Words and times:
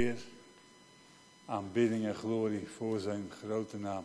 Heer, 0.00 0.22
aanbidding 1.44 2.04
en 2.04 2.14
glorie 2.14 2.68
voor 2.68 3.00
zijn 3.00 3.30
grote 3.30 3.78
naam. 3.78 4.04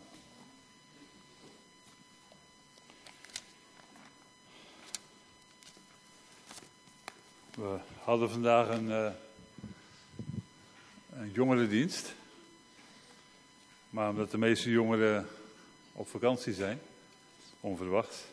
We 7.56 7.80
hadden 8.04 8.30
vandaag 8.30 8.70
een, 8.70 8.86
uh, 8.86 9.12
een 11.14 11.32
jongerendienst. 11.32 12.14
Maar 13.90 14.10
omdat 14.10 14.32
de 14.32 14.38
meeste 14.38 14.70
jongeren 14.70 15.28
op 15.94 16.08
vakantie 16.08 16.54
zijn, 16.54 16.80
onverwacht, 17.60 18.26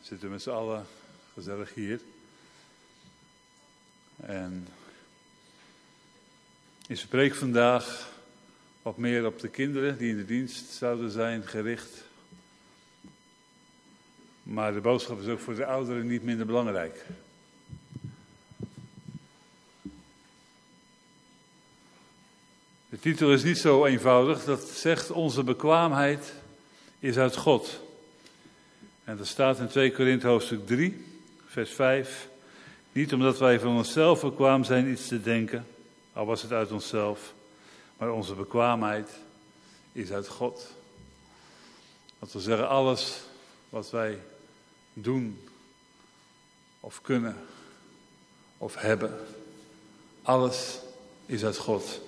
zitten 0.00 0.26
we 0.26 0.32
met 0.32 0.42
z'n 0.42 0.50
allen 0.50 0.86
gezellig 1.32 1.74
hier. 1.74 2.00
En 4.16 4.68
ik 6.88 6.96
spreek 6.96 7.34
vandaag 7.34 8.12
wat 8.82 8.96
meer 8.96 9.26
op 9.26 9.40
de 9.40 9.48
kinderen 9.48 9.98
die 9.98 10.10
in 10.10 10.16
de 10.16 10.24
dienst 10.24 10.70
zouden 10.70 11.10
zijn 11.10 11.46
gericht. 11.46 12.04
Maar 14.42 14.72
de 14.72 14.80
boodschap 14.80 15.20
is 15.20 15.26
ook 15.26 15.40
voor 15.40 15.54
de 15.54 15.66
ouderen 15.66 16.06
niet 16.06 16.22
minder 16.22 16.46
belangrijk. 16.46 17.04
De 22.88 22.98
titel 23.00 23.32
is 23.32 23.42
niet 23.42 23.58
zo 23.58 23.84
eenvoudig. 23.84 24.44
Dat 24.44 24.68
zegt 24.68 25.10
onze 25.10 25.42
bekwaamheid 25.42 26.32
is 26.98 27.16
uit 27.16 27.36
God. 27.36 27.80
En 29.04 29.16
dat 29.16 29.26
staat 29.26 29.58
in 29.58 29.68
2 29.68 29.92
Korinthe 29.92 30.26
hoofdstuk 30.26 30.66
3, 30.66 31.06
vers 31.46 31.70
5. 31.70 32.28
Niet 32.92 33.12
omdat 33.12 33.38
wij 33.38 33.60
van 33.60 33.76
onszelf 33.76 34.20
bekwaam 34.20 34.64
zijn 34.64 34.90
iets 34.90 35.08
te 35.08 35.20
denken, 35.20 35.66
al 36.18 36.26
was 36.26 36.42
het 36.42 36.52
uit 36.52 36.72
onszelf, 36.72 37.34
maar 37.96 38.10
onze 38.10 38.34
bekwaamheid 38.34 39.10
is 39.92 40.12
uit 40.12 40.28
God. 40.28 40.66
Dat 42.18 42.32
wil 42.32 42.40
zeggen, 42.40 42.68
alles 42.68 43.20
wat 43.68 43.90
wij 43.90 44.18
doen 44.92 45.48
of 46.80 47.00
kunnen 47.00 47.36
of 48.58 48.74
hebben, 48.74 49.18
alles 50.22 50.78
is 51.26 51.44
uit 51.44 51.56
God. 51.56 52.00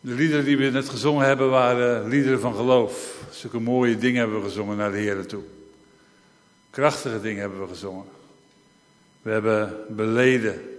De 0.00 0.14
liederen 0.14 0.44
die 0.44 0.56
we 0.56 0.70
net 0.70 0.88
gezongen 0.88 1.26
hebben 1.26 1.50
waren 1.50 2.08
liederen 2.08 2.40
van 2.40 2.54
geloof. 2.54 3.22
Zulke 3.30 3.60
mooie 3.60 3.98
dingen 3.98 4.18
hebben 4.20 4.40
we 4.40 4.48
gezongen 4.48 4.76
naar 4.76 4.90
de 4.90 4.98
Heer 4.98 5.26
toe. 5.26 5.56
Krachtige 6.70 7.20
dingen 7.20 7.40
hebben 7.40 7.60
we 7.60 7.68
gezongen. 7.68 8.06
We 9.22 9.30
hebben 9.30 9.84
beleden 9.88 10.78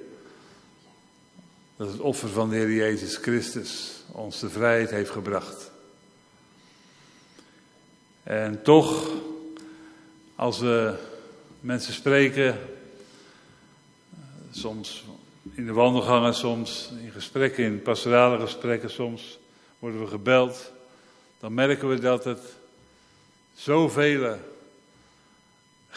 dat 1.76 1.88
het 1.88 2.00
offer 2.00 2.30
van 2.30 2.50
de 2.50 2.56
Heer 2.56 2.72
Jezus 2.72 3.16
Christus 3.16 4.04
ons 4.12 4.40
de 4.40 4.50
vrijheid 4.50 4.90
heeft 4.90 5.09
gebracht. 5.09 5.72
En 8.23 8.64
toch, 8.64 9.12
als 10.36 10.59
we 10.59 10.96
mensen 11.59 11.94
spreken, 11.94 12.59
soms 14.52 15.06
in 15.52 15.66
de 15.66 15.74
wandelgangen, 15.74 16.34
soms 16.34 16.92
in 17.03 17.12
gesprekken, 17.12 17.64
in 17.64 17.81
pastorale 17.81 18.40
gesprekken, 18.40 18.90
soms 18.90 19.40
worden 19.80 20.00
we 20.00 20.08
gebeld, 20.08 20.72
dan 21.40 21.53
merken 21.53 21.90
we 21.90 22.00
dat 22.00 22.24
het 22.24 22.42
zoveel 23.56 24.38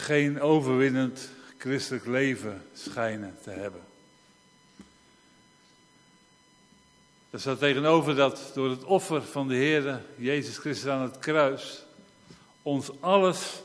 geen 0.02 0.40
overwinnend 0.40 1.28
christelijk 1.58 2.06
leven 2.06 2.62
schijnen 2.72 3.36
te 3.42 3.50
hebben. 3.50 3.80
Er 7.30 7.40
staat 7.40 7.58
tegenover 7.58 8.14
dat 8.14 8.50
door 8.54 8.70
het 8.70 8.84
offer 8.84 9.22
van 9.22 9.48
de 9.48 9.54
Heer 9.54 10.00
Jezus 10.16 10.58
Christus 10.58 10.90
aan 10.90 11.02
het 11.02 11.18
kruis 11.18 11.84
ons 12.62 13.00
alles 13.00 13.62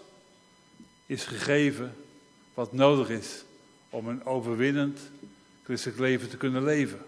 is 1.06 1.24
gegeven 1.24 1.96
wat 2.54 2.74
nodig 2.74 3.10
is 3.10 3.44
om 3.90 4.08
een 4.08 4.26
overwinnend 4.26 5.00
christelijk 5.64 6.00
leven 6.00 6.30
te 6.30 6.38
kunnen 6.38 6.64
leven. 6.64 7.00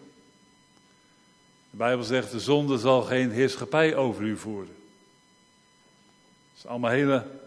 De 1.70 1.78
Bijbel 1.78 2.04
zegt, 2.04 2.32
de 2.32 2.40
zonde 2.40 2.78
zal 2.78 3.02
geen 3.02 3.32
heerschappij 3.32 3.96
over 3.96 4.24
u 4.24 4.38
voeren. 4.38 4.76
Dat 6.52 6.62
zijn 6.62 6.72
allemaal 6.72 6.92
hele 6.92 7.39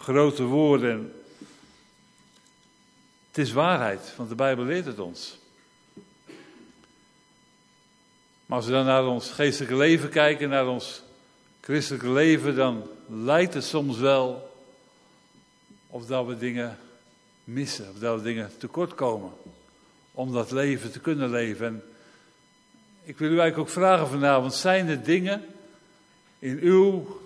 grote 0.00 0.42
woorden. 0.42 1.12
Het 3.28 3.38
is 3.38 3.52
waarheid, 3.52 4.14
want 4.16 4.28
de 4.28 4.34
Bijbel 4.34 4.64
leert 4.64 4.86
het 4.86 4.98
ons. 4.98 5.38
Maar 8.46 8.56
als 8.56 8.66
we 8.66 8.72
dan 8.72 8.84
naar 8.84 9.06
ons 9.06 9.30
geestelijke 9.30 9.76
leven 9.76 10.08
kijken, 10.08 10.48
naar 10.48 10.68
ons 10.68 11.02
christelijke 11.60 12.10
leven, 12.10 12.56
dan 12.56 12.88
lijkt 13.06 13.54
het 13.54 13.64
soms 13.64 13.98
wel 13.98 14.56
of 15.86 16.06
dat 16.06 16.26
we 16.26 16.38
dingen 16.38 16.78
missen, 17.44 17.90
of 17.90 17.98
dat 17.98 18.16
we 18.16 18.22
dingen 18.22 18.50
tekort 18.58 18.94
komen 18.94 19.32
om 20.12 20.32
dat 20.32 20.50
leven 20.50 20.92
te 20.92 21.00
kunnen 21.00 21.30
leven. 21.30 21.66
En 21.66 21.82
ik 23.02 23.18
wil 23.18 23.28
u 23.28 23.38
eigenlijk 23.38 23.68
ook 23.68 23.74
vragen 23.74 24.08
vanavond, 24.08 24.54
zijn 24.54 24.88
er 24.88 25.02
dingen 25.02 25.44
in 26.38 26.58
uw 26.58 27.20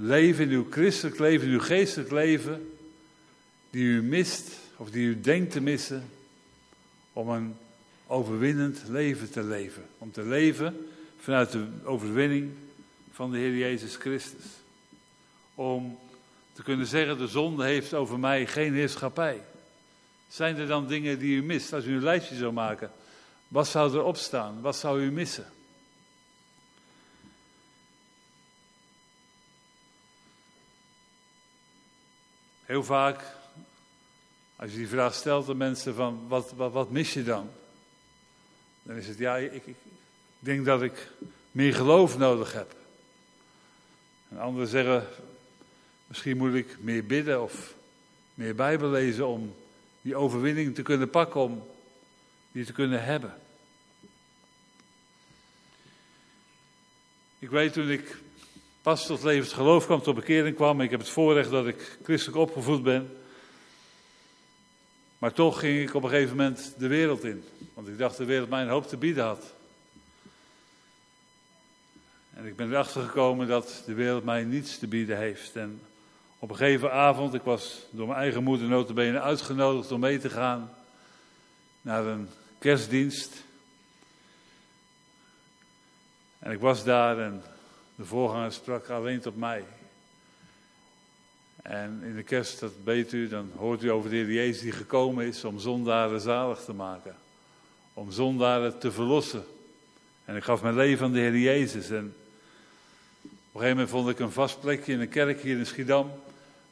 leven, 0.00 0.44
in 0.44 0.50
uw 0.50 0.66
christelijk 0.70 1.18
leven, 1.18 1.46
in 1.46 1.52
uw 1.52 1.60
geestelijk 1.60 2.10
leven, 2.10 2.78
die 3.70 3.84
u 3.84 4.02
mist 4.02 4.50
of 4.76 4.90
die 4.90 5.06
u 5.06 5.20
denkt 5.20 5.52
te 5.52 5.60
missen 5.60 6.10
om 7.12 7.28
een 7.28 7.56
overwinnend 8.06 8.82
leven 8.88 9.30
te 9.30 9.42
leven? 9.42 9.82
Om 9.98 10.12
te 10.12 10.22
leven 10.22 10.88
vanuit 11.20 11.52
de 11.52 11.66
overwinning 11.84 12.52
van 13.12 13.30
de 13.30 13.38
Heer 13.38 13.56
Jezus 13.56 13.96
Christus. 13.96 14.44
Om 15.54 15.98
te 16.52 16.62
kunnen 16.62 16.86
zeggen, 16.86 17.18
de 17.18 17.26
zonde 17.26 17.64
heeft 17.64 17.94
over 17.94 18.18
mij 18.18 18.46
geen 18.46 18.74
heerschappij. 18.74 19.42
Zijn 20.28 20.56
er 20.56 20.66
dan 20.66 20.86
dingen 20.86 21.18
die 21.18 21.36
u 21.36 21.42
mist? 21.42 21.72
Als 21.72 21.84
u 21.84 21.94
een 21.94 22.02
lijstje 22.02 22.36
zou 22.36 22.52
maken, 22.52 22.90
wat 23.48 23.68
zou 23.68 23.92
erop 23.92 24.16
staan? 24.16 24.60
Wat 24.60 24.76
zou 24.76 25.02
u 25.02 25.10
missen? 25.10 25.46
Heel 32.68 32.84
vaak, 32.84 33.20
als 34.56 34.70
je 34.70 34.76
die 34.76 34.88
vraag 34.88 35.14
stelt 35.14 35.48
aan 35.48 35.56
mensen 35.56 35.94
van 35.94 36.28
wat, 36.28 36.52
wat, 36.56 36.90
mis 36.90 37.12
je 37.12 37.22
dan? 37.22 37.50
Dan 38.82 38.96
is 38.96 39.06
het 39.06 39.18
ja, 39.18 39.36
ik, 39.36 39.66
ik 39.66 39.76
denk 40.38 40.64
dat 40.64 40.82
ik 40.82 41.10
meer 41.50 41.74
geloof 41.74 42.18
nodig 42.18 42.52
heb. 42.52 42.74
En 44.28 44.38
anderen 44.38 44.68
zeggen, 44.68 45.06
misschien 46.06 46.36
moet 46.36 46.54
ik 46.54 46.76
meer 46.80 47.04
bidden 47.04 47.42
of 47.42 47.74
meer 48.34 48.54
Bijbel 48.54 48.90
lezen 48.90 49.26
om 49.26 49.54
die 50.00 50.16
overwinning 50.16 50.74
te 50.74 50.82
kunnen 50.82 51.10
pakken, 51.10 51.40
om 51.40 51.68
die 52.52 52.64
te 52.64 52.72
kunnen 52.72 53.04
hebben. 53.04 53.34
Ik 57.38 57.50
weet 57.50 57.72
toen 57.72 57.90
ik 57.90 58.16
pas 58.82 59.06
tot 59.06 59.22
levensgeloof 59.22 59.66
geloof 59.66 59.84
kwam, 59.84 60.02
tot 60.02 60.14
bekering 60.14 60.56
kwam, 60.56 60.80
ik 60.80 60.90
heb 60.90 61.00
het 61.00 61.08
voorrecht 61.08 61.50
dat 61.50 61.66
ik 61.66 61.98
christelijk 62.02 62.38
opgevoed 62.38 62.82
ben. 62.82 63.16
Maar 65.18 65.32
toch 65.32 65.58
ging 65.58 65.88
ik 65.88 65.94
op 65.94 66.02
een 66.02 66.10
gegeven 66.10 66.36
moment 66.36 66.74
de 66.78 66.86
wereld 66.86 67.24
in. 67.24 67.44
Want 67.74 67.88
ik 67.88 67.98
dacht 67.98 68.16
de 68.16 68.24
wereld 68.24 68.48
mij 68.48 68.62
een 68.62 68.68
hoop 68.68 68.86
te 68.86 68.96
bieden 68.96 69.24
had. 69.24 69.54
En 72.34 72.46
ik 72.46 72.56
ben 72.56 72.70
erachter 72.70 73.02
gekomen 73.02 73.46
dat 73.48 73.82
de 73.86 73.94
wereld 73.94 74.24
mij 74.24 74.44
niets 74.44 74.78
te 74.78 74.86
bieden 74.86 75.16
heeft. 75.16 75.56
En 75.56 75.80
op 76.38 76.50
een 76.50 76.56
gegeven 76.56 76.92
avond, 76.92 77.34
ik 77.34 77.42
was 77.42 77.86
door 77.90 78.06
mijn 78.06 78.18
eigen 78.18 78.42
moeder 78.42 78.68
notabene 78.68 79.20
uitgenodigd 79.20 79.92
om 79.92 80.00
mee 80.00 80.18
te 80.18 80.30
gaan 80.30 80.74
naar 81.80 82.06
een 82.06 82.28
kerstdienst. 82.58 83.44
En 86.38 86.52
ik 86.52 86.60
was 86.60 86.84
daar 86.84 87.18
en 87.18 87.42
de 87.98 88.04
voorganger 88.04 88.52
sprak 88.52 88.88
alleen 88.88 89.20
tot 89.20 89.36
mij. 89.36 89.64
En 91.62 92.00
in 92.04 92.16
de 92.16 92.22
kerst, 92.22 92.60
dat 92.60 92.72
weet 92.84 93.12
u, 93.12 93.28
dan 93.28 93.50
hoort 93.56 93.82
u 93.82 93.90
over 93.90 94.10
de 94.10 94.16
Heer 94.16 94.32
Jezus 94.32 94.62
die 94.62 94.72
gekomen 94.72 95.26
is 95.26 95.44
om 95.44 95.58
zondaren 95.58 96.20
zalig 96.20 96.60
te 96.64 96.72
maken. 96.72 97.16
Om 97.94 98.10
zondaren 98.10 98.78
te 98.78 98.92
verlossen. 98.92 99.44
En 100.24 100.36
ik 100.36 100.44
gaf 100.44 100.62
mijn 100.62 100.74
leven 100.74 101.06
aan 101.06 101.12
de 101.12 101.18
Heer 101.18 101.38
Jezus. 101.38 101.90
En 101.90 102.14
op 103.24 103.30
een 103.30 103.60
gegeven 103.60 103.70
moment 103.70 103.88
vond 103.88 104.08
ik 104.08 104.18
een 104.18 104.32
vast 104.32 104.60
plekje 104.60 104.92
in 104.92 105.00
een 105.00 105.08
kerk 105.08 105.40
hier 105.40 105.58
in 105.58 105.66
Schiedam. 105.66 106.10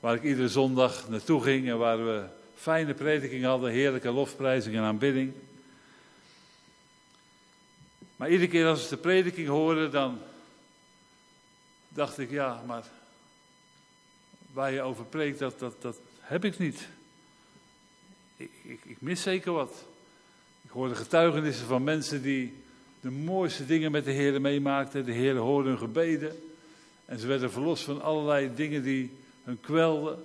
Waar 0.01 0.15
ik 0.15 0.23
iedere 0.23 0.49
zondag 0.49 1.09
naartoe 1.09 1.43
ging 1.43 1.69
en 1.69 1.79
waar 1.79 2.05
we 2.05 2.25
fijne 2.55 2.95
predikingen 2.95 3.49
hadden, 3.49 3.71
heerlijke 3.71 4.11
lofprijzing 4.11 4.77
en 4.77 4.83
aanbidding. 4.83 5.33
Maar 8.17 8.31
iedere 8.31 8.51
keer 8.51 8.67
als 8.67 8.83
ik 8.83 8.89
de 8.89 8.97
prediking 8.97 9.49
hoorde, 9.49 9.89
dan 9.89 10.19
dacht 11.97 12.19
ik, 12.19 12.31
ja, 12.31 12.63
maar 12.67 12.85
waar 14.53 14.73
je 14.73 14.83
over 14.83 15.05
preekt, 15.05 15.39
dat, 15.39 15.59
dat, 15.59 15.83
dat 15.83 15.97
heb 16.21 16.45
ik 16.45 16.59
niet. 16.59 16.89
Ik, 18.37 18.51
ik, 18.63 18.81
ik 18.85 19.01
mis 19.01 19.23
zeker 19.23 19.53
wat. 19.53 19.85
Ik 20.63 20.71
hoorde 20.71 20.95
getuigenissen 20.95 21.67
van 21.67 21.85
mensen 21.85 22.23
die 22.23 22.55
de 23.01 23.11
mooiste 23.11 23.67
dingen 23.67 23.91
met 23.91 24.05
de 24.05 24.11
Heer 24.11 24.41
meemaakten. 24.41 25.05
De 25.05 25.13
Heer 25.13 25.37
hoorde 25.37 25.69
hun 25.69 25.79
gebeden. 25.79 26.43
En 27.05 27.19
ze 27.19 27.27
werden 27.27 27.53
verlost 27.53 27.85
van 27.85 28.03
allerlei 28.03 28.55
dingen 28.55 28.83
die 28.83 29.13
hun 29.43 29.61
kwelden. 29.61 30.25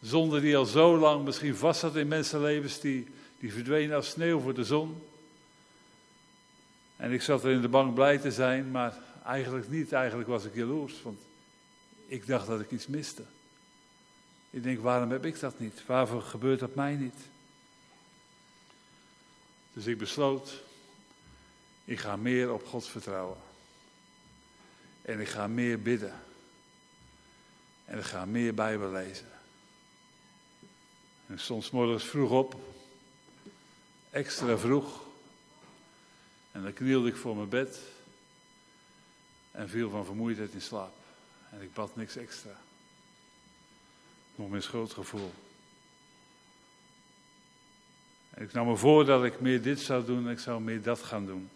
Zonde 0.00 0.40
die 0.40 0.56
al 0.56 0.64
zo 0.64 0.98
lang 0.98 1.24
misschien 1.24 1.56
vast 1.56 1.80
zat 1.80 1.96
in 1.96 2.08
mensenlevens, 2.08 2.80
die, 2.80 3.06
die 3.38 3.52
verdwenen 3.52 3.96
als 3.96 4.08
sneeuw 4.08 4.40
voor 4.40 4.54
de 4.54 4.64
zon. 4.64 5.02
En 6.96 7.12
ik 7.12 7.22
zat 7.22 7.44
er 7.44 7.50
in 7.50 7.60
de 7.60 7.68
bank 7.68 7.94
blij 7.94 8.18
te 8.18 8.30
zijn, 8.30 8.70
maar 8.70 8.94
eigenlijk 9.28 9.68
niet. 9.68 9.92
Eigenlijk 9.92 10.28
was 10.28 10.44
ik 10.44 10.54
jaloers, 10.54 11.02
want 11.02 11.20
ik 12.06 12.26
dacht 12.26 12.46
dat 12.46 12.60
ik 12.60 12.70
iets 12.70 12.86
miste. 12.86 13.22
Ik 14.50 14.62
denk, 14.62 14.80
waarom 14.80 15.10
heb 15.10 15.24
ik 15.24 15.40
dat 15.40 15.58
niet? 15.58 15.86
Waarvoor 15.86 16.22
gebeurt 16.22 16.60
dat 16.60 16.74
mij 16.74 16.94
niet? 16.94 17.18
Dus 19.72 19.86
ik 19.86 19.98
besloot, 19.98 20.62
ik 21.84 21.98
ga 21.98 22.16
meer 22.16 22.52
op 22.52 22.66
God 22.66 22.86
vertrouwen. 22.86 23.36
En 25.02 25.20
ik 25.20 25.28
ga 25.28 25.46
meer 25.46 25.82
bidden. 25.82 26.14
En 27.84 27.98
ik 27.98 28.04
ga 28.04 28.24
meer 28.24 28.54
Bijbel 28.54 28.90
lezen. 28.90 29.28
En 31.26 31.38
soms 31.38 31.70
morgens 31.70 32.04
vroeg 32.04 32.30
op, 32.30 32.60
extra 34.10 34.58
vroeg. 34.58 35.02
En 36.52 36.62
dan 36.62 36.72
knielde 36.72 37.08
ik 37.08 37.16
voor 37.16 37.36
mijn 37.36 37.48
bed 37.48 37.78
en 39.58 39.68
viel 39.68 39.90
van 39.90 40.04
vermoeidheid 40.04 40.52
in 40.52 40.62
slaap. 40.62 40.94
En 41.50 41.62
ik 41.62 41.72
bad 41.72 41.96
niks 41.96 42.16
extra. 42.16 42.60
Nog 44.34 44.48
meer 44.48 44.62
schuldgevoel. 44.62 45.32
En 48.30 48.42
ik 48.42 48.52
nam 48.52 48.66
me 48.66 48.76
voor 48.76 49.04
dat 49.04 49.24
ik 49.24 49.40
meer 49.40 49.62
dit 49.62 49.80
zou 49.80 50.04
doen 50.04 50.26
en 50.26 50.32
ik 50.32 50.38
zou 50.38 50.60
meer 50.60 50.82
dat 50.82 51.02
gaan 51.02 51.26
doen. 51.26 51.50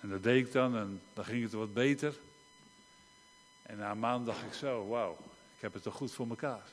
En 0.00 0.08
dat 0.08 0.22
deed 0.22 0.46
ik 0.46 0.52
dan 0.52 0.76
en 0.76 1.02
dan 1.12 1.24
ging 1.24 1.42
het 1.42 1.52
wat 1.52 1.74
beter. 1.74 2.14
En 3.62 3.78
na 3.78 3.90
een 3.90 3.98
maand 3.98 4.26
dacht 4.26 4.42
ik 4.42 4.52
zo, 4.52 4.86
wauw, 4.88 5.16
ik 5.56 5.60
heb 5.60 5.72
het 5.72 5.82
toch 5.82 5.94
goed 5.94 6.12
voor 6.12 6.28
elkaar. 6.28 6.66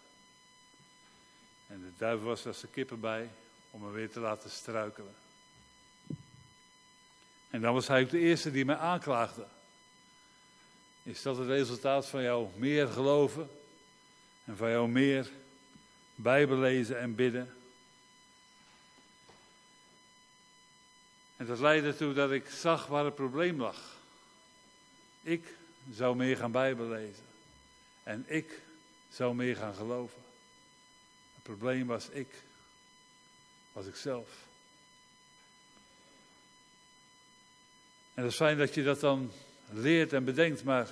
En 1.68 1.80
de 1.80 1.92
duivel 1.98 2.28
was 2.28 2.46
als 2.46 2.62
de 2.62 2.68
kippen 2.68 3.00
bij 3.00 3.30
om 3.70 3.82
me 3.82 3.92
weer 3.92 4.12
te 4.12 4.20
laten 4.20 4.50
struikelen. 4.50 5.16
En 7.50 7.62
dan 7.62 7.74
was 7.74 7.88
hij 7.88 8.02
ook 8.02 8.10
de 8.10 8.20
eerste 8.20 8.52
die 8.52 8.66
mij 8.66 8.78
aanklaagde. 8.78 9.46
Is 11.04 11.22
dat 11.22 11.38
het 11.38 11.48
resultaat 11.48 12.08
van 12.08 12.22
jouw 12.24 12.52
meer 12.56 12.88
geloven 12.88 13.50
en 14.46 14.58
van 14.58 14.70
jouw 14.70 14.88
meer 14.88 15.30
Bijbel 16.16 16.58
lezen 16.58 17.00
en 17.00 17.16
bidden? 17.16 17.56
En 21.38 21.46
dat 21.46 21.60
leidde 21.60 21.88
ertoe 21.88 22.14
dat 22.14 22.32
ik 22.32 22.50
zag 22.50 22.88
waar 22.88 23.06
het 23.06 23.16
probleem 23.16 23.62
lag. 23.62 23.96
Ik 25.22 25.56
zou 25.94 26.16
meer 26.16 26.38
gaan 26.38 26.52
Bijbel 26.52 26.88
lezen. 26.88 27.26
En 28.04 28.26
ik 28.28 28.62
zou 29.10 29.36
meer 29.36 29.56
gaan 29.56 29.76
geloven. 29.76 30.22
Het 31.34 31.44
probleem 31.44 31.88
was 31.88 32.10
ik. 32.10 32.34
Was 33.72 33.86
ik 33.86 33.96
zelf. 33.96 34.30
En 38.14 38.24
het 38.24 38.32
is 38.32 38.38
fijn 38.38 38.58
dat 38.58 38.74
je 38.74 38.84
dat 38.84 39.00
dan 39.00 39.32
leert 39.74 40.14
en 40.14 40.24
bedenkt, 40.24 40.64
maar 40.64 40.88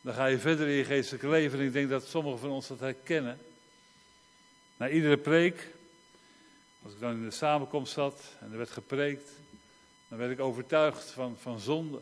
dan 0.00 0.14
ga 0.14 0.26
je 0.26 0.38
verder 0.38 0.68
in 0.68 0.74
je 0.74 0.84
geestelijke 0.84 1.28
leven. 1.28 1.58
En 1.58 1.64
ik 1.64 1.72
denk 1.72 1.88
dat 1.88 2.06
sommigen 2.06 2.38
van 2.38 2.50
ons 2.50 2.66
dat 2.66 2.80
herkennen. 2.80 3.38
Na 4.76 4.88
iedere 4.88 5.16
preek, 5.16 5.66
als 6.82 6.92
ik 6.92 7.00
dan 7.00 7.12
in 7.12 7.24
de 7.24 7.30
samenkomst 7.30 7.92
zat 7.92 8.22
en 8.40 8.50
er 8.50 8.56
werd 8.56 8.70
gepreekt, 8.70 9.30
dan 10.08 10.18
werd 10.18 10.30
ik 10.30 10.40
overtuigd 10.40 11.10
van, 11.10 11.36
van 11.40 11.60
zonde. 11.60 12.00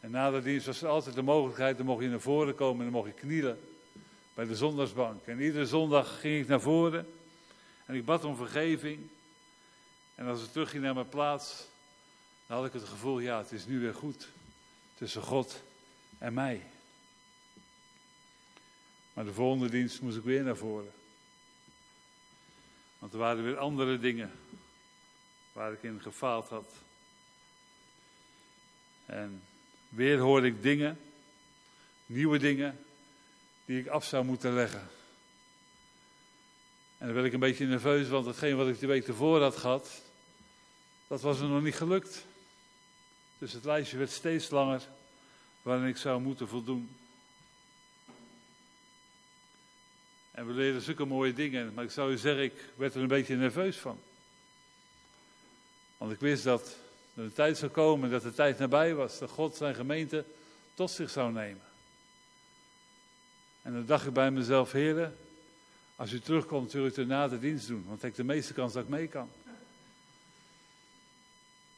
En 0.00 0.10
na 0.10 0.30
de 0.30 0.42
dienst 0.42 0.66
was 0.66 0.82
er 0.82 0.88
altijd 0.88 1.14
de 1.14 1.22
mogelijkheid, 1.22 1.76
dan 1.76 1.86
mocht 1.86 2.02
je 2.02 2.08
naar 2.08 2.20
voren 2.20 2.54
komen 2.54 2.86
en 2.86 2.92
dan 2.92 3.02
mocht 3.02 3.14
je 3.14 3.26
knielen 3.26 3.60
bij 4.34 4.46
de 4.46 4.56
zondagsbank. 4.56 5.26
En 5.26 5.40
iedere 5.40 5.66
zondag 5.66 6.20
ging 6.20 6.40
ik 6.40 6.48
naar 6.48 6.60
voren 6.60 7.06
en 7.86 7.94
ik 7.94 8.04
bad 8.04 8.24
om 8.24 8.36
vergeving. 8.36 9.08
En 10.14 10.26
als 10.26 10.44
ik 10.44 10.52
terugging 10.52 10.82
naar 10.82 10.94
mijn 10.94 11.08
plaats, 11.08 11.64
dan 12.46 12.56
had 12.56 12.66
ik 12.66 12.72
het 12.72 12.84
gevoel, 12.84 13.18
ja, 13.18 13.38
het 13.38 13.52
is 13.52 13.66
nu 13.66 13.80
weer 13.80 13.94
goed 13.94 14.28
tussen 14.98 15.22
God 15.22 15.62
en 16.18 16.34
mij. 16.34 16.62
Maar 19.12 19.24
de 19.24 19.32
volgende 19.32 19.70
dienst 19.70 20.00
moest 20.00 20.16
ik 20.16 20.22
weer 20.22 20.42
naar 20.42 20.56
voren. 20.56 20.92
Want 22.98 23.12
er 23.12 23.18
waren 23.18 23.44
weer 23.44 23.58
andere 23.58 23.98
dingen 23.98 24.32
waar 25.52 25.72
ik 25.72 25.82
in 25.82 26.00
gefaald 26.02 26.48
had. 26.48 26.74
En 29.06 29.42
weer 29.88 30.18
hoorde 30.18 30.46
ik 30.46 30.62
dingen, 30.62 31.00
nieuwe 32.06 32.38
dingen, 32.38 32.84
die 33.64 33.80
ik 33.80 33.86
af 33.86 34.04
zou 34.04 34.24
moeten 34.24 34.54
leggen. 34.54 34.88
En 36.98 37.06
dan 37.06 37.14
werd 37.14 37.26
ik 37.26 37.32
een 37.32 37.40
beetje 37.40 37.66
nerveus, 37.66 38.08
want 38.08 38.26
hetgeen 38.26 38.56
wat 38.56 38.68
ik 38.68 38.78
de 38.78 38.86
week 38.86 39.04
tevoren 39.04 39.42
had 39.42 39.56
gehad, 39.56 40.02
dat 41.06 41.20
was 41.20 41.40
er 41.40 41.48
nog 41.48 41.62
niet 41.62 41.74
gelukt. 41.74 42.26
Dus 43.38 43.52
het 43.52 43.64
lijstje 43.64 43.98
werd 43.98 44.10
steeds 44.10 44.50
langer 44.50 44.82
waarin 45.62 45.88
ik 45.88 45.96
zou 45.96 46.20
moeten 46.20 46.48
voldoen. 46.48 46.96
En 50.30 50.46
we 50.46 50.52
leerden 50.52 50.82
zulke 50.82 51.04
mooie 51.04 51.32
dingen, 51.32 51.74
maar 51.74 51.84
ik 51.84 51.90
zou 51.90 52.10
je 52.10 52.18
zeggen, 52.18 52.44
ik 52.44 52.64
werd 52.76 52.94
er 52.94 53.00
een 53.00 53.08
beetje 53.08 53.36
nerveus 53.36 53.76
van. 53.76 54.00
Want 55.96 56.12
ik 56.12 56.20
wist 56.20 56.44
dat 56.44 56.76
er 57.14 57.22
een 57.22 57.32
tijd 57.32 57.58
zou 57.58 57.70
komen, 57.70 58.10
dat 58.10 58.22
de 58.22 58.34
tijd 58.34 58.58
nabij 58.58 58.94
was, 58.94 59.18
dat 59.18 59.30
God 59.30 59.56
zijn 59.56 59.74
gemeente 59.74 60.24
tot 60.74 60.90
zich 60.90 61.10
zou 61.10 61.32
nemen. 61.32 61.62
En 63.62 63.72
dan 63.72 63.86
dacht 63.86 64.06
ik 64.06 64.12
bij 64.12 64.30
mezelf, 64.30 64.72
heren, 64.72 65.16
als 65.96 66.12
u 66.12 66.20
terugkomt, 66.20 66.70
zul 66.70 66.90
u 66.96 67.04
na 67.04 67.28
de 67.28 67.38
dienst 67.38 67.66
doen, 67.66 67.84
want 67.86 67.96
ik 67.96 68.02
heb 68.02 68.14
de 68.14 68.24
meeste 68.24 68.52
kans 68.52 68.72
dat 68.72 68.82
ik 68.82 68.88
mee 68.88 69.08
kan. 69.08 69.30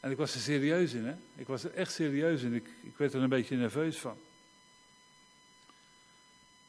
En 0.01 0.11
ik 0.11 0.17
was 0.17 0.35
er 0.35 0.41
serieus 0.41 0.93
in, 0.93 1.05
hè? 1.05 1.15
Ik 1.35 1.47
was 1.47 1.65
er 1.65 1.75
echt 1.75 1.93
serieus 1.93 2.43
in. 2.43 2.55
Ik, 2.55 2.69
ik 2.83 2.97
werd 2.97 3.15
er 3.15 3.23
een 3.23 3.29
beetje 3.29 3.57
nerveus 3.57 3.99
van. 3.99 4.19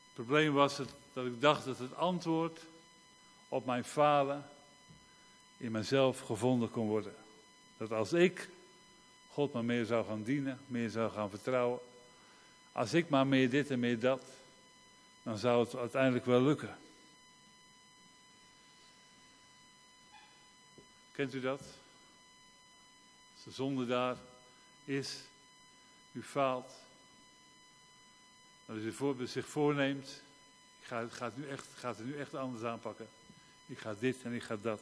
Het 0.03 0.13
probleem 0.13 0.53
was 0.53 0.77
het, 0.77 0.89
dat 1.13 1.25
ik 1.25 1.41
dacht 1.41 1.65
dat 1.65 1.77
het 1.77 1.95
antwoord 1.95 2.59
op 3.47 3.65
mijn 3.65 3.83
falen 3.83 4.49
in 5.57 5.71
mezelf 5.71 6.19
gevonden 6.19 6.71
kon 6.71 6.87
worden. 6.87 7.15
Dat 7.77 7.91
als 7.91 8.13
ik 8.13 8.49
God 9.29 9.53
maar 9.53 9.65
meer 9.65 9.85
zou 9.85 10.05
gaan 10.05 10.23
dienen, 10.23 10.59
meer 10.67 10.89
zou 10.89 11.11
gaan 11.11 11.29
vertrouwen, 11.29 11.79
als 12.71 12.93
ik 12.93 13.09
maar 13.09 13.27
meer 13.27 13.49
dit 13.49 13.69
en 13.69 13.79
meer 13.79 13.99
dat, 13.99 14.23
dan 15.23 15.37
zou 15.37 15.63
het 15.63 15.75
uiteindelijk 15.75 16.25
wel 16.25 16.41
lukken. 16.41 16.77
Kent 21.11 21.33
u 21.33 21.41
dat? 21.41 21.61
Als 23.45 23.55
de 23.55 23.63
zonde 23.63 23.85
daar 23.85 24.17
is, 24.85 25.17
u 26.11 26.23
faalt, 26.23 26.71
dat 28.65 28.75
u 28.75 29.27
zich 29.27 29.47
voorneemt, 29.47 30.21
ik 30.81 30.87
ga, 30.87 31.25
het 31.25 31.37
nu 31.37 31.47
echt, 31.47 31.67
ga 31.75 31.89
het 31.89 32.05
nu 32.05 32.17
echt 32.17 32.35
anders 32.35 32.63
aanpakken. 32.63 33.07
Ik 33.65 33.77
ga 33.77 33.95
dit 33.99 34.23
en 34.23 34.33
ik 34.33 34.43
ga 34.43 34.57
dat. 34.61 34.81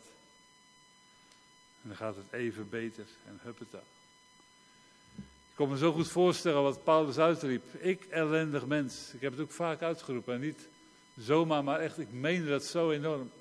En 1.82 1.88
dan 1.88 1.96
gaat 1.96 2.16
het 2.16 2.32
even 2.32 2.70
beter 2.70 3.06
en 3.28 3.40
huppeta. 3.42 3.82
Ik 5.18 5.56
kon 5.56 5.70
me 5.70 5.78
zo 5.78 5.92
goed 5.92 6.08
voorstellen 6.08 6.64
wat 6.64 6.84
Paulus 6.84 7.18
uitriep. 7.18 7.74
Ik 7.74 8.06
ellendig 8.06 8.66
mens. 8.66 9.14
Ik 9.14 9.22
heb 9.22 9.32
het 9.32 9.42
ook 9.42 9.52
vaak 9.52 9.82
uitgeroepen. 9.82 10.34
En 10.34 10.42
niet 10.42 10.68
zomaar, 11.18 11.64
maar 11.64 11.80
echt, 11.80 12.00
ik 12.00 12.12
meende 12.12 12.50
dat 12.50 12.64
zo 12.64 12.92
enorm. 12.92 13.32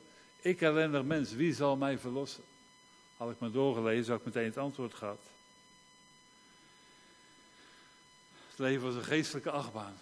Ik 0.41 0.61
ellendig 0.61 1.03
mens, 1.03 1.33
wie 1.33 1.55
zal 1.55 1.77
mij 1.77 1.99
verlossen? 1.99 2.45
Had 3.19 3.31
ik 3.31 3.39
maar 3.39 3.51
doorgelezen, 3.51 4.11
had 4.11 4.21
ik 4.21 4.27
meteen 4.27 4.45
het 4.45 4.57
antwoord 4.57 4.95
gehad. 4.95 5.21
Het 8.49 8.59
leven 8.59 8.83
was 8.83 8.95
een 8.95 9.05
geestelijke 9.05 9.51
achtbaan. 9.51 9.99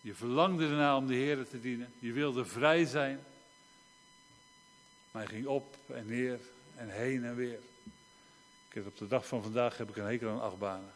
Je 0.00 0.14
verlangde 0.14 0.64
ernaar 0.64 0.96
om 0.96 1.06
de 1.06 1.14
Heer 1.14 1.48
te 1.48 1.60
dienen. 1.60 1.92
Je 1.98 2.12
wilde 2.12 2.44
vrij 2.44 2.84
zijn. 2.84 3.20
Maar 5.10 5.22
hij 5.22 5.34
ging 5.34 5.46
op 5.46 5.76
en 5.86 6.06
neer 6.06 6.38
en 6.76 6.88
heen 6.88 7.24
en 7.24 7.36
weer. 7.36 7.58
Ik 8.72 8.86
op 8.86 8.98
de 8.98 9.08
dag 9.08 9.26
van 9.26 9.42
vandaag 9.42 9.76
heb 9.76 9.88
ik 9.88 9.96
een 9.96 10.04
hekel 10.04 10.30
aan 10.30 10.40
achtbanen. 10.40 10.92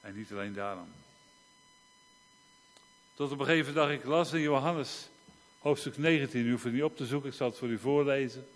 En 0.00 0.16
niet 0.16 0.32
alleen 0.32 0.52
daarom. 0.52 0.88
Tot 3.14 3.32
op 3.32 3.38
een 3.38 3.46
gegeven 3.46 3.74
dag 3.74 3.90
ik 3.90 4.04
las 4.04 4.32
in 4.32 4.40
Johannes, 4.40 5.08
hoofdstuk 5.58 5.96
19. 5.96 6.46
U 6.46 6.50
hoeft 6.50 6.64
het 6.64 6.72
niet 6.72 6.82
op 6.82 6.96
te 6.96 7.06
zoeken, 7.06 7.30
ik 7.30 7.36
zal 7.36 7.48
het 7.48 7.58
voor 7.58 7.68
u 7.68 7.78
voorlezen. 7.78 8.46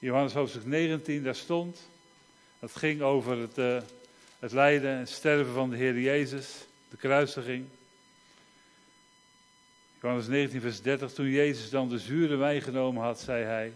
Johannes 0.00 0.32
hoofdstuk 0.32 0.64
19, 0.64 1.22
daar 1.22 1.34
stond. 1.34 1.88
Het 2.58 2.76
ging 2.76 3.02
over 3.02 3.38
het, 3.38 3.58
uh, 3.58 3.80
het 4.38 4.52
lijden 4.52 4.98
en 4.98 5.08
sterven 5.08 5.52
van 5.52 5.70
de 5.70 5.76
Heer 5.76 6.00
Jezus, 6.00 6.66
de 6.88 6.96
kruisiging. 6.96 7.66
Johannes 10.00 10.26
19, 10.26 10.60
vers 10.60 10.82
30. 10.82 11.12
Toen 11.12 11.28
Jezus 11.28 11.70
dan 11.70 11.88
de 11.88 11.98
zure 11.98 12.36
wijn 12.36 12.62
genomen 12.62 13.02
had, 13.02 13.20
zei 13.20 13.44
hij: 13.44 13.72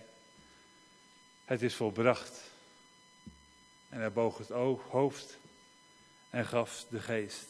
Het 1.44 1.62
is 1.62 1.74
volbracht. 1.74 2.40
En 3.88 4.00
hij 4.00 4.12
boog 4.12 4.38
het 4.38 4.48
hoofd 4.88 5.38
en 6.30 6.46
gaf 6.46 6.86
de 6.90 7.00
geest. 7.00 7.46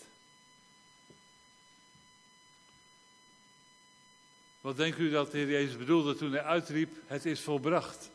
Wat 4.61 4.77
denkt 4.77 4.99
u 4.99 5.11
dat 5.11 5.31
de 5.31 5.39
Heer 5.39 5.51
Jezus 5.51 5.77
bedoelde 5.77 6.15
toen 6.15 6.33
hij 6.33 6.43
uitriep: 6.43 6.97
Het 7.07 7.27
is 7.27 7.41
volbracht? 7.41 8.12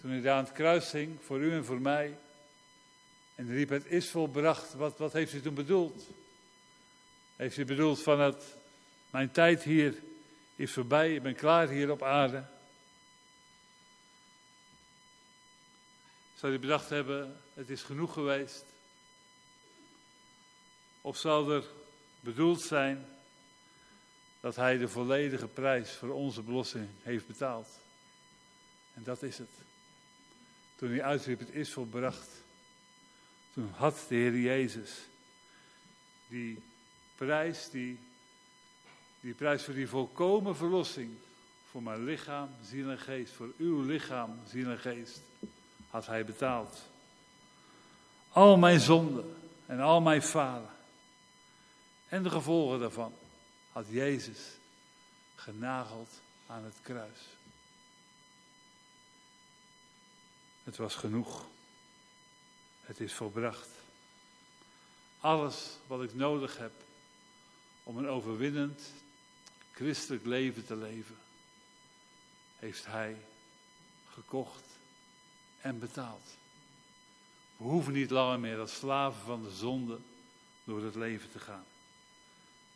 Toen 0.00 0.10
hij 0.10 0.20
daar 0.20 0.36
aan 0.36 0.44
het 0.44 0.52
kruis 0.52 0.92
hing, 0.92 1.18
voor 1.24 1.40
u 1.40 1.52
en 1.52 1.64
voor 1.64 1.80
mij, 1.80 2.18
en 3.34 3.48
riep: 3.48 3.68
Het 3.68 3.86
is 3.86 4.10
volbracht. 4.10 4.74
Wat, 4.74 4.98
wat 4.98 5.12
heeft 5.12 5.32
hij 5.32 5.40
toen 5.40 5.54
bedoeld? 5.54 6.08
Heeft 7.36 7.56
hij 7.56 7.64
bedoeld 7.64 8.02
van 8.02 8.20
het, 8.20 8.56
mijn 9.10 9.30
tijd 9.30 9.62
hier 9.62 9.94
is 10.56 10.72
voorbij, 10.72 11.14
ik 11.14 11.22
ben 11.22 11.34
klaar 11.34 11.68
hier 11.68 11.90
op 11.90 12.02
aarde? 12.02 12.44
Zou 16.34 16.52
hij 16.52 16.60
bedacht 16.60 16.88
hebben, 16.88 17.36
het 17.54 17.70
is 17.70 17.82
genoeg 17.82 18.12
geweest? 18.12 18.64
Of 21.00 21.16
zou 21.16 21.54
er 21.54 21.64
bedoeld 22.20 22.60
zijn 22.60 23.06
dat 24.40 24.56
hij 24.56 24.78
de 24.78 24.88
volledige 24.88 25.48
prijs 25.48 25.92
voor 25.92 26.10
onze 26.10 26.42
belossing 26.42 26.88
heeft 27.02 27.26
betaald? 27.26 27.68
En 28.94 29.02
dat 29.02 29.22
is 29.22 29.38
het. 29.38 29.48
Toen 30.76 30.90
hij 30.90 31.02
uitriep, 31.02 31.38
het 31.38 31.50
is 31.50 31.72
volbracht. 31.72 32.28
Toen 33.52 33.70
had 33.76 34.04
de 34.08 34.14
Heer 34.14 34.38
Jezus 34.38 34.90
die 36.28 36.62
prijs, 37.14 37.70
die, 37.70 37.98
die 39.20 39.34
prijs 39.34 39.64
voor 39.64 39.74
die 39.74 39.88
volkomen 39.88 40.56
verlossing. 40.56 41.10
Voor 41.70 41.82
mijn 41.82 42.04
lichaam, 42.04 42.48
ziel 42.62 42.90
en 42.90 42.98
geest. 42.98 43.32
Voor 43.32 43.52
uw 43.58 43.82
lichaam, 43.82 44.38
ziel 44.48 44.70
en 44.70 44.78
geest. 44.78 45.20
Had 45.90 46.06
hij 46.06 46.24
betaald. 46.24 46.82
Al 48.28 48.56
mijn 48.56 48.80
zonden 48.80 49.36
en 49.66 49.80
al 49.80 50.00
mijn 50.00 50.22
falen. 50.22 50.70
En 52.08 52.22
de 52.22 52.30
gevolgen 52.30 52.80
daarvan 52.80 53.12
had 53.72 53.86
Jezus 53.88 54.38
genageld 55.34 56.10
aan 56.46 56.64
het 56.64 56.76
kruis. 56.82 57.35
Het 60.66 60.76
was 60.76 60.94
genoeg. 60.94 61.46
Het 62.80 63.00
is 63.00 63.12
volbracht. 63.12 63.68
Alles 65.20 65.78
wat 65.86 66.02
ik 66.02 66.14
nodig 66.14 66.58
heb 66.58 66.72
om 67.82 67.96
een 67.96 68.08
overwinnend 68.08 68.82
christelijk 69.72 70.24
leven 70.24 70.66
te 70.66 70.76
leven, 70.76 71.16
heeft 72.58 72.86
Hij 72.86 73.16
gekocht 74.08 74.64
en 75.60 75.78
betaald. 75.78 76.36
We 77.56 77.64
hoeven 77.64 77.92
niet 77.92 78.10
langer 78.10 78.40
meer 78.40 78.58
als 78.58 78.74
slaven 78.74 79.24
van 79.24 79.42
de 79.42 79.50
zonde 79.50 79.98
door 80.64 80.84
het 80.84 80.94
leven 80.94 81.30
te 81.30 81.38
gaan. 81.38 81.64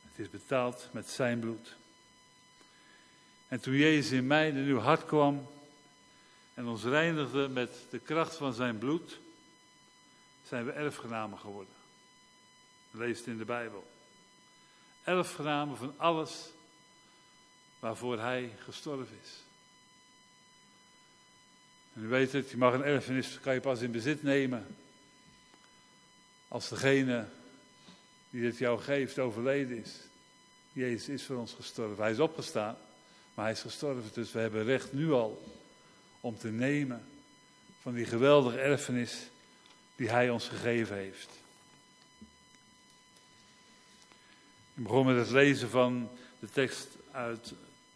Het 0.09 0.19
is 0.19 0.31
betaald 0.31 0.89
met 0.93 1.09
Zijn 1.09 1.41
bloed. 1.41 1.77
En 3.49 3.61
toen 3.61 3.75
Jezus 3.75 4.11
in 4.11 4.27
mij 4.27 4.49
in 4.49 4.57
uw 4.57 4.79
hart 4.79 5.07
kwam 5.07 5.49
en 6.61 6.67
ons 6.67 6.85
reinigde 6.85 7.49
met 7.49 7.87
de 7.91 7.99
kracht 7.99 8.37
van 8.37 8.53
Zijn 8.53 8.79
bloed, 8.79 9.19
zijn 10.43 10.65
we 10.65 10.73
erfgenamen 10.73 11.39
geworden. 11.39 11.75
Leest 12.91 13.27
in 13.27 13.39
de 13.39 13.45
Bijbel 13.45 13.87
erfgenamen 15.05 15.77
van 15.77 15.95
alles 15.97 16.51
waarvoor 17.79 18.19
hij 18.19 18.53
gestorven 18.59 19.19
is. 19.23 19.31
En 21.93 22.03
u 22.03 22.09
weet 22.09 22.33
het, 22.33 22.51
je 22.51 22.57
mag 22.57 22.75
een 22.75 22.85
erfenis, 22.85 23.41
kan 23.41 23.55
je 23.55 23.61
pas 23.61 23.81
in 23.81 23.93
bezit 23.93 24.23
nemen 24.23 24.77
als 26.49 26.69
degene 26.69 27.27
die 28.31 28.45
het 28.45 28.59
jou 28.59 28.81
geeft 28.81 29.19
overleden 29.19 29.77
is. 29.77 29.97
Jezus 30.73 31.09
is 31.09 31.25
voor 31.25 31.37
ons 31.37 31.53
gestorven. 31.53 32.03
Hij 32.03 32.13
is 32.13 32.19
opgestaan, 32.19 32.77
maar 33.35 33.45
hij 33.45 33.55
is 33.55 33.61
gestorven. 33.61 34.11
Dus 34.13 34.33
we 34.33 34.39
hebben 34.39 34.65
recht 34.65 34.93
nu 34.93 35.13
al 35.13 35.60
om 36.21 36.39
te 36.39 36.49
nemen 36.49 37.05
van 37.83 37.95
die 37.95 38.05
geweldige 38.05 38.59
erfenis 38.59 39.29
die 39.97 40.11
hij 40.11 40.31
ons 40.31 40.49
gegeven 40.49 40.97
heeft. 40.97 41.29
Ik 44.75 44.83
begon 44.83 45.07
met 45.07 45.17
het 45.17 45.31
lezen 45.31 45.71
van 45.71 46.11
de 46.39 46.51
tekst 46.51 46.89
uit 47.11 47.53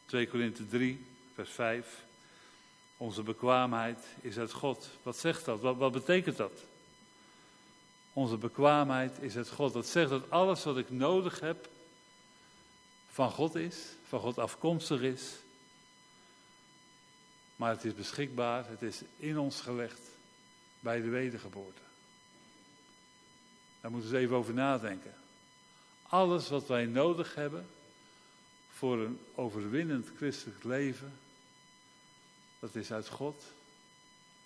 2 0.07 0.29
Korinthe 0.29 0.67
3, 0.69 1.07
vers 1.35 1.51
5. 1.51 2.05
Onze 2.97 3.23
bekwaamheid 3.23 3.99
is 4.21 4.39
uit 4.39 4.53
God. 4.53 4.89
Wat 5.03 5.17
zegt 5.17 5.45
dat? 5.45 5.61
Wat, 5.61 5.77
wat 5.77 5.93
betekent 5.93 6.37
dat? 6.37 6.65
Onze 8.13 8.37
bekwaamheid 8.37 9.13
is 9.21 9.37
uit 9.37 9.51
God. 9.51 9.73
Dat 9.73 9.87
zegt 9.87 10.11
dat 10.11 10.31
alles 10.31 10.65
wat 10.65 10.77
ik 10.77 10.91
nodig 10.91 11.41
heb 11.41 11.69
van 13.11 13.31
God 13.31 13.55
is, 13.55 13.77
van 14.09 14.21
God 14.21 14.39
afkomstig 14.39 15.01
is. 15.01 15.23
Maar 17.57 17.71
het 17.71 17.85
is 17.85 17.95
beschikbaar, 17.95 18.69
het 18.69 18.83
is 18.83 19.03
in 19.17 19.39
ons 19.39 19.61
gelegd 19.61 20.01
bij 20.81 21.01
de 21.01 21.09
wedergeboorte. 21.09 21.81
Daar 23.81 23.91
moeten 23.91 24.11
we 24.11 24.17
eens 24.17 24.25
even 24.25 24.37
over 24.37 24.55
nadenken. 24.55 25.15
Alles 26.03 26.49
wat 26.49 26.67
wij 26.67 26.87
nodig 26.87 27.35
hebben 27.35 27.67
voor 28.69 28.99
een 28.99 29.19
overwinnend 29.35 30.09
christelijk 30.17 30.65
leven, 30.65 31.19
dat 32.59 32.75
is 32.75 32.93
uit 32.93 33.09
God. 33.09 33.43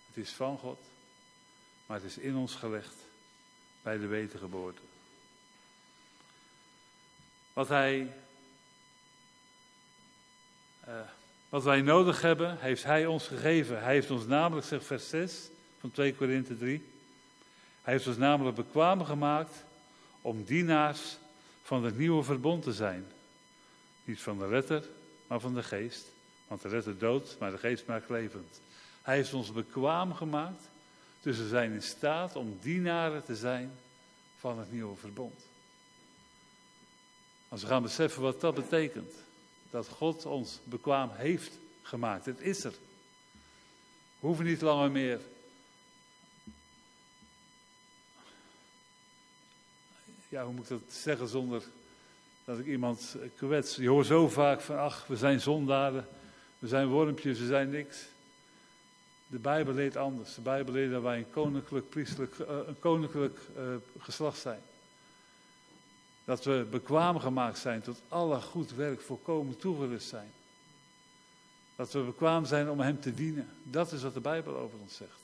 Het 0.07 0.17
is 0.17 0.33
van 0.33 0.59
God. 0.59 0.81
Maar 1.87 1.97
het 1.97 2.07
is 2.07 2.19
in 2.19 2.37
ons 2.37 2.55
gelegd 2.55 2.95
bij 3.83 3.99
de 3.99 4.07
wedergeboorte. 4.07 4.83
Wat 7.53 7.69
hij. 7.69 8.15
Uh, 10.89 11.01
wat 11.49 11.65
wij 11.65 11.81
nodig 11.81 12.21
hebben, 12.21 12.59
heeft 12.59 12.85
Hij 12.85 13.07
ons 13.07 13.27
gegeven. 13.27 13.83
Hij 13.83 13.93
heeft 13.93 14.11
ons 14.11 14.27
namelijk, 14.27 14.67
zegt 14.67 14.85
vers 14.85 15.09
6 15.09 15.51
van 15.81 15.91
2 15.91 16.15
Korinthe 16.15 16.59
3, 16.59 16.85
Hij 17.83 17.93
heeft 17.93 18.07
ons 18.07 18.17
namelijk 18.17 18.57
bekwaam 18.57 19.05
gemaakt 19.05 19.65
om 20.21 20.45
dienaars 20.45 21.17
van 21.63 21.85
het 21.85 21.99
nieuwe 21.99 22.23
verbond 22.23 22.63
te 22.63 22.73
zijn. 22.73 23.07
Niet 24.05 24.21
van 24.21 24.39
de 24.39 24.47
retter, 24.47 24.85
maar 25.27 25.41
van 25.41 25.55
de 25.55 25.63
geest. 25.63 26.07
Want 26.47 26.63
de 26.63 26.69
retter 26.69 26.99
dood, 26.99 27.37
maar 27.39 27.51
de 27.51 27.59
geest 27.59 27.87
maakt 27.87 28.09
levend. 28.09 28.61
Hij 29.03 29.17
heeft 29.17 29.35
ons 29.35 29.53
bekwaam 29.53 30.15
gemaakt, 30.15 30.63
dus 31.21 31.39
we 31.39 31.49
zijn 31.49 31.73
in 31.73 31.83
staat 31.83 32.37
om 32.37 32.59
dienaren 32.61 33.25
te 33.25 33.37
zijn 33.37 33.71
van 34.39 34.59
het 34.59 34.73
nieuwe 34.73 34.97
verbond. 34.97 35.47
Als 37.49 37.63
we 37.63 37.67
gaan 37.67 37.83
beseffen 37.83 38.23
wat 38.23 38.41
dat 38.41 38.55
betekent, 38.55 39.15
dat 39.71 39.89
God 39.89 40.27
ons 40.27 40.61
bekwaam 40.65 41.11
heeft 41.13 41.59
gemaakt, 41.83 42.27
het 42.27 42.41
is 42.41 42.65
er. 42.65 42.75
We 44.21 44.27
hoeven 44.27 44.45
niet 44.45 44.61
langer 44.61 44.91
meer 44.91 45.21
ja, 50.29 50.45
hoe 50.45 50.55
moet 50.55 50.71
ik 50.71 50.81
dat 50.81 50.93
zeggen 50.93 51.29
zonder 51.29 51.63
dat 52.45 52.59
ik 52.59 52.67
iemand 52.67 53.17
kwets. 53.37 53.77
Je 53.77 53.89
hoort 53.89 54.07
zo 54.07 54.29
vaak 54.29 54.61
van, 54.61 54.79
ach, 54.79 55.07
we 55.07 55.17
zijn 55.17 55.41
zondaren, 55.41 56.07
we 56.59 56.69
zijn 56.69 56.89
wormpjes, 56.89 57.39
we 57.39 57.47
zijn 57.47 57.71
niks. 57.71 58.07
De 59.27 59.39
Bijbel 59.39 59.75
leert 59.75 59.97
anders. 59.97 60.35
De 60.35 60.41
Bijbel 60.41 60.73
leert 60.73 60.93
dat 60.93 61.03
wij 61.03 61.19
een 61.19 61.31
koninklijk, 61.31 61.89
priestelijk, 61.89 62.39
uh, 62.39 62.47
een 62.67 62.79
koninklijk 62.79 63.39
uh, 63.57 63.63
geslacht 63.99 64.39
zijn. 64.39 64.61
Dat 66.29 66.45
we 66.45 66.67
bekwaam 66.71 67.19
gemaakt 67.19 67.59
zijn 67.59 67.83
tot 67.83 68.01
alle 68.09 68.41
goed 68.41 68.75
werk 68.75 69.01
volkomen 69.01 69.57
toegerust 69.57 70.09
zijn. 70.09 70.31
Dat 71.77 71.93
we 71.93 72.01
bekwaam 72.01 72.45
zijn 72.45 72.71
om 72.71 72.81
Hem 72.81 73.01
te 73.01 73.15
dienen. 73.15 73.49
Dat 73.63 73.93
is 73.93 74.03
wat 74.03 74.15
de 74.15 74.21
Bijbel 74.21 74.57
over 74.57 74.79
ons 74.79 74.97
zegt. 74.97 75.21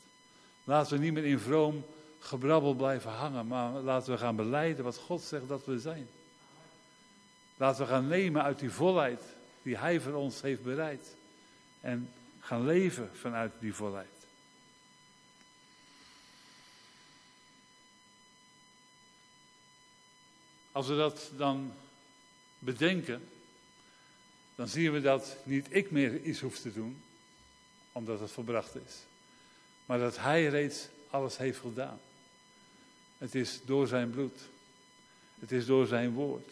Laten 0.64 0.98
we 0.98 1.04
niet 1.04 1.12
meer 1.12 1.24
in 1.24 1.38
vroom 1.38 1.84
gebrabbel 2.18 2.74
blijven 2.74 3.10
hangen, 3.10 3.46
maar 3.46 3.72
laten 3.72 4.12
we 4.12 4.18
gaan 4.18 4.36
beleiden 4.36 4.84
wat 4.84 4.96
God 4.96 5.22
zegt 5.22 5.48
dat 5.48 5.64
we 5.64 5.78
zijn. 5.78 6.08
Laten 7.56 7.82
we 7.82 7.90
gaan 7.90 8.06
nemen 8.06 8.42
uit 8.42 8.58
die 8.58 8.70
volheid 8.70 9.22
die 9.62 9.76
Hij 9.76 10.00
voor 10.00 10.14
ons 10.14 10.40
heeft 10.40 10.62
bereid. 10.62 11.16
En 11.80 12.10
gaan 12.40 12.66
leven 12.66 13.10
vanuit 13.12 13.52
die 13.58 13.74
volheid. 13.74 14.13
Als 20.74 20.86
we 20.86 20.96
dat 20.96 21.30
dan 21.36 21.72
bedenken, 22.58 23.28
dan 24.54 24.68
zien 24.68 24.92
we 24.92 25.00
dat 25.00 25.36
niet 25.44 25.66
ik 25.70 25.90
meer 25.90 26.22
iets 26.22 26.40
hoef 26.40 26.58
te 26.58 26.72
doen, 26.72 27.02
omdat 27.92 28.20
het 28.20 28.30
volbracht 28.30 28.74
is. 28.74 28.94
Maar 29.86 29.98
dat 29.98 30.18
Hij 30.18 30.46
reeds 30.46 30.88
alles 31.10 31.36
heeft 31.36 31.58
gedaan. 31.58 32.00
Het 33.18 33.34
is 33.34 33.60
door 33.64 33.86
zijn 33.86 34.10
bloed. 34.10 34.40
Het 35.38 35.52
is 35.52 35.66
door 35.66 35.86
zijn 35.86 36.12
woord. 36.12 36.50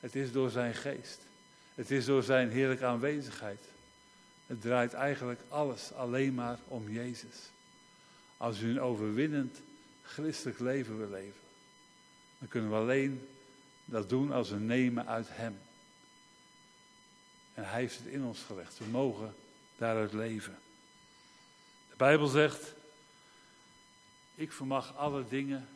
Het 0.00 0.14
is 0.14 0.32
door 0.32 0.50
zijn 0.50 0.74
geest. 0.74 1.20
Het 1.74 1.90
is 1.90 2.04
door 2.04 2.22
zijn 2.22 2.50
heerlijke 2.50 2.86
aanwezigheid. 2.86 3.60
Het 4.46 4.60
draait 4.60 4.92
eigenlijk 4.92 5.40
alles 5.48 5.92
alleen 5.92 6.34
maar 6.34 6.58
om 6.68 6.90
Jezus. 6.90 7.36
Als 8.36 8.60
u 8.60 8.70
een 8.70 8.80
overwinnend 8.80 9.60
christelijk 10.02 10.58
leven 10.58 10.98
wil 10.98 11.10
leven, 11.10 11.40
dan 12.38 12.48
kunnen 12.48 12.70
we 12.70 12.76
alleen 12.76 13.28
dat 13.88 14.08
doen 14.08 14.32
als 14.32 14.50
we 14.50 14.56
nemen 14.56 15.06
uit 15.06 15.26
Hem. 15.30 15.58
En 17.54 17.68
Hij 17.68 17.80
heeft 17.80 17.98
het 17.98 18.06
in 18.06 18.24
ons 18.24 18.42
gelegd. 18.42 18.78
We 18.78 18.84
mogen 18.84 19.34
daaruit 19.76 20.12
leven. 20.12 20.58
De 21.90 21.96
Bijbel 21.96 22.26
zegt, 22.26 22.72
ik 24.34 24.52
vermag 24.52 24.96
alle 24.96 25.24
dingen 25.28 25.68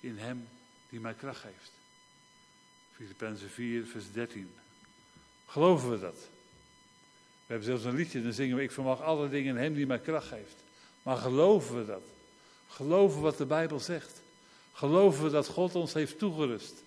in 0.00 0.18
Hem 0.18 0.48
die 0.88 1.00
mij 1.00 1.14
kracht 1.14 1.40
geeft. 1.40 1.72
Filippenzen 2.92 3.50
4, 3.50 3.86
vers 3.86 4.12
13. 4.12 4.50
Geloven 5.46 5.90
we 5.90 6.00
dat? 6.00 6.16
We 7.46 7.54
hebben 7.54 7.66
zelfs 7.66 7.84
een 7.84 7.94
liedje, 7.94 8.22
dan 8.22 8.32
zingen 8.32 8.56
we, 8.56 8.62
ik 8.62 8.70
vermag 8.70 9.02
alle 9.02 9.28
dingen 9.28 9.56
in 9.56 9.62
Hem 9.62 9.74
die 9.74 9.86
mij 9.86 9.98
kracht 9.98 10.26
geeft. 10.26 10.56
Maar 11.02 11.16
geloven 11.16 11.78
we 11.78 11.86
dat? 11.86 12.02
Geloven 12.68 13.16
we 13.16 13.22
wat 13.22 13.36
de 13.36 13.46
Bijbel 13.46 13.80
zegt? 13.80 14.22
Geloven 14.72 15.24
we 15.24 15.30
dat 15.30 15.46
God 15.46 15.74
ons 15.74 15.92
heeft 15.92 16.18
toegerust? 16.18 16.82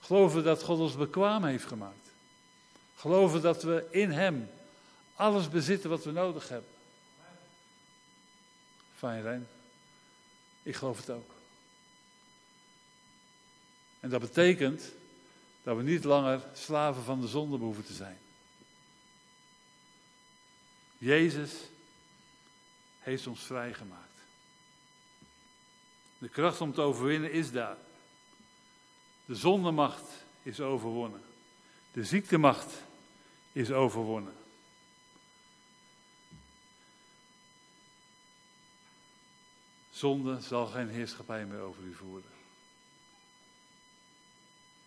Geloven 0.00 0.44
dat 0.44 0.62
God 0.62 0.78
ons 0.78 0.96
bekwaam 0.96 1.44
heeft 1.44 1.66
gemaakt? 1.66 2.10
Geloven 2.96 3.42
dat 3.42 3.62
we 3.62 3.86
in 3.90 4.10
Hem 4.10 4.50
alles 5.14 5.48
bezitten 5.48 5.90
wat 5.90 6.04
we 6.04 6.10
nodig 6.10 6.48
hebben? 6.48 6.70
Fijn, 8.96 9.22
Rijn. 9.22 9.48
Ik 10.62 10.76
geloof 10.76 10.98
het 10.98 11.10
ook. 11.10 11.30
En 14.00 14.10
dat 14.10 14.20
betekent 14.20 14.82
dat 15.62 15.76
we 15.76 15.82
niet 15.82 16.04
langer 16.04 16.40
slaven 16.54 17.02
van 17.02 17.20
de 17.20 17.28
zonde 17.28 17.58
behoeven 17.58 17.84
te 17.84 17.92
zijn. 17.92 18.18
Jezus 20.98 21.52
heeft 22.98 23.26
ons 23.26 23.40
vrijgemaakt. 23.40 24.02
De 26.18 26.28
kracht 26.28 26.60
om 26.60 26.72
te 26.72 26.80
overwinnen 26.80 27.32
is 27.32 27.52
daar. 27.52 27.76
De 29.26 29.34
zondemacht 29.34 30.24
is 30.42 30.60
overwonnen. 30.60 31.22
De 31.92 32.04
ziektemacht 32.04 32.72
is 33.52 33.70
overwonnen. 33.70 34.34
Zonde 39.90 40.40
zal 40.40 40.66
geen 40.66 40.88
heerschappij 40.88 41.46
meer 41.46 41.60
over 41.60 41.82
u 41.82 41.94
voeren. 41.94 42.30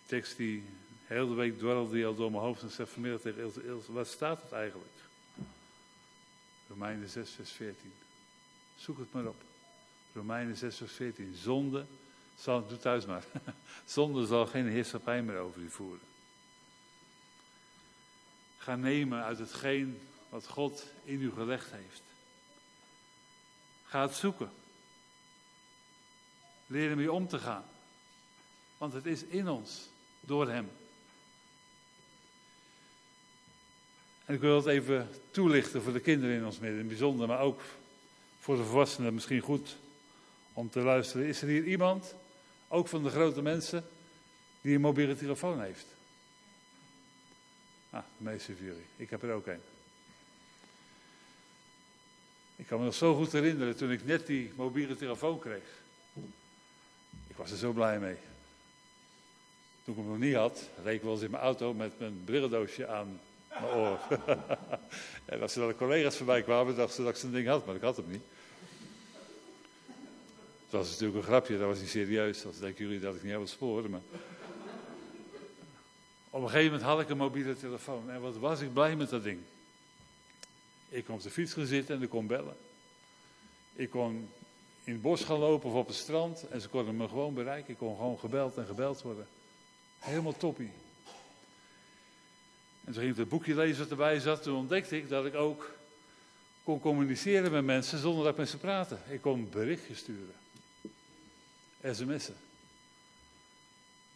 De 0.02 0.16
tekst 0.16 0.38
die 0.38 0.64
heel 1.04 1.28
de 1.28 1.34
week 1.34 1.58
dwarrelde 1.58 1.94
die 1.94 2.06
al 2.06 2.16
door 2.16 2.32
mijn 2.32 2.44
hoofd 2.44 2.62
en 2.62 2.70
zei 2.70 2.88
vanmiddag 2.88 3.22
tegen 3.22 3.42
Ilse, 3.42 3.66
Ilse, 3.66 3.92
wat 3.92 4.08
staat 4.08 4.42
het 4.42 4.52
eigenlijk? 4.52 4.92
Romeinen 6.68 7.10
6 7.10 7.32
vers 7.32 7.52
14. 7.52 7.94
Zoek 8.76 8.98
het 8.98 9.14
maar 9.14 9.26
op. 9.26 9.42
Romeinen 10.14 10.58
6 10.58 10.78
vers 10.78 10.92
14. 10.92 11.36
Zonde 11.36 11.86
zal, 12.40 12.68
doe 12.68 12.78
thuis 12.78 13.06
maar. 13.06 13.24
Zonde 13.86 14.26
zal 14.26 14.46
geen 14.46 14.68
heerschappij 14.68 15.22
meer 15.22 15.38
over 15.38 15.62
u 15.62 15.70
voeren. 15.70 16.08
Ga 18.58 18.76
nemen 18.76 19.24
uit 19.24 19.40
hetgeen 19.40 20.02
wat 20.30 20.48
God 20.48 20.86
in 21.04 21.22
u 21.22 21.32
gelegd 21.32 21.72
heeft. 21.72 22.02
Ga 23.86 24.02
het 24.02 24.14
zoeken. 24.14 24.52
Leer 26.68 26.90
ermee 26.90 27.12
om 27.12 27.28
te 27.28 27.40
gaan. 27.40 27.66
Want 28.78 28.94
het 28.94 29.06
is 29.06 29.24
in 29.24 29.50
ons, 29.50 29.90
door 30.20 30.50
Hem. 30.50 30.70
En 34.26 34.36
ik 34.36 34.42
wil 34.42 34.56
het 34.56 34.66
even 34.66 35.10
toelichten 35.32 35.82
voor 35.82 35.94
de 35.94 36.00
kinderen 36.00 36.36
in 36.36 36.46
ons 36.46 36.60
midden, 36.60 36.80
in 36.80 36.88
bijzonder, 36.88 37.28
maar 37.28 37.40
ook 37.40 37.62
voor 38.40 38.56
de 38.56 38.64
volwassenen 38.64 39.14
misschien 39.14 39.40
goed 39.40 39.76
om 40.54 40.70
te 40.70 40.80
luisteren. 40.80 41.28
Is 41.28 41.42
er 41.42 41.48
hier 41.48 41.64
iemand, 41.64 42.16
ook 42.70 42.88
van 42.88 43.04
de 43.04 43.10
grote 43.10 43.42
mensen, 43.42 43.86
die 44.62 44.76
een 44.76 44.82
mobiele 44.82 45.18
telefoon 45.18 45.62
heeft? 45.62 45.86
Ah, 47.90 48.04
de 48.18 48.24
meeste. 48.24 48.54
Ik 48.96 49.10
heb 49.10 49.24
er 49.24 49.34
ook 49.34 49.48
een. 49.48 49.62
Ik 52.56 52.68
kan 52.68 52.80
me 52.80 52.86
nog 52.86 52.96
zo 52.96 53.16
goed 53.16 53.32
herinneren 53.32 53.76
toen 53.76 53.92
ik 53.92 54.06
net 54.06 54.28
die 54.28 54.52
mobiele 54.56 54.96
telefoon 54.96 55.40
kreeg. 55.40 55.82
Ik 57.28 57.36
was 57.36 57.52
er 57.52 57.58
zo 57.58 57.72
blij 57.72 58.00
mee. 58.00 58.16
Toen 59.84 59.94
ik 59.94 60.00
hem 60.00 60.10
nog 60.10 60.20
niet 60.20 60.36
had, 60.36 60.70
reed 60.84 60.96
ik 60.96 61.02
wel 61.02 61.14
eens 61.14 61.22
in 61.22 61.32
mijn 61.32 61.44
auto 61.44 61.74
met 61.74 62.00
mijn 62.00 62.22
brillendoosje 62.26 62.88
aan 62.88 63.20
mijn 63.48 63.66
oor. 63.66 64.00
en 65.26 65.42
als 65.42 65.56
er 65.56 65.62
dan 65.62 65.76
collega's 65.76 66.18
voorbij 66.18 66.44
kwamen, 66.44 66.76
dachten 66.76 66.96
ze 66.96 67.04
dat 67.04 67.14
ik 67.14 67.20
zo'n 67.20 67.32
ding 67.32 67.48
had, 67.48 67.66
maar 67.66 67.76
ik 67.76 67.82
had 67.82 67.96
hem 67.96 68.10
niet. 68.10 68.24
Het 70.70 70.78
was 70.78 70.90
natuurlijk 70.90 71.18
een 71.18 71.24
grapje, 71.24 71.58
dat 71.58 71.68
was 71.68 71.80
niet 71.80 71.90
serieus. 71.90 72.42
Dat 72.42 72.60
denken 72.60 72.86
jullie 72.86 73.00
dat 73.00 73.16
ik 73.16 73.24
niet 73.24 73.32
heb 73.32 73.48
sporen, 73.48 73.90
maar... 73.90 74.02
Op 76.30 76.42
een 76.42 76.50
gegeven 76.50 76.72
moment 76.72 76.90
had 76.90 77.00
ik 77.00 77.10
een 77.10 77.18
mobiele 77.18 77.58
telefoon. 77.58 78.10
En 78.10 78.22
wat 78.22 78.38
was 78.38 78.62
ik 78.62 78.74
blij 78.74 78.96
met 78.96 79.10
dat 79.10 79.24
ding. 79.24 79.40
Ik 80.90 81.06
kon 81.06 81.16
op 81.16 81.22
de 81.22 81.30
fiets 81.30 81.54
gaan 81.54 81.66
zitten 81.66 81.96
en 81.96 82.02
ik 82.02 82.10
kon 82.10 82.28
bellen. 82.28 82.56
Ik 83.74 83.90
kon 83.90 84.30
in 84.84 84.94
het 84.94 85.02
bos 85.02 85.24
gaan 85.24 85.38
lopen 85.38 85.70
of 85.70 85.76
op 85.76 85.88
het 85.88 85.96
strand. 85.96 86.48
En 86.48 86.62
ze 86.62 86.70
konden 86.70 86.98
me 86.98 87.08
gewoon 87.08 87.34
bereiken. 87.34 87.72
Ik 87.72 87.78
kon 87.78 87.96
gewoon 87.96 88.20
gebeld 88.20 88.58
en 88.58 88.66
gebeld 88.66 89.02
worden. 89.02 89.28
Helemaal 90.00 90.38
toppie. 90.38 90.72
En 92.84 92.94
toen 92.94 93.02
ging 93.02 93.12
ik 93.12 93.18
het 93.18 93.30
boekje 93.30 93.56
lezen 93.56 93.80
wat 93.80 93.92
erbij 93.92 94.20
zat. 94.20 94.44
Toen 94.44 94.58
ontdekte 94.58 94.98
ik 94.98 95.10
dat 95.10 95.26
ik 95.26 95.36
ook 95.36 95.72
kon 96.64 96.80
communiceren 96.80 97.52
met 97.52 97.66
mensen 97.66 98.00
zonder 98.00 98.24
dat 98.24 98.32
ik 98.32 98.40
met 98.40 98.50
ze. 98.50 99.14
Ik 99.14 99.22
kon 99.22 99.50
berichtjes 99.50 99.98
sturen 99.98 100.36
sms'en. 101.84 102.38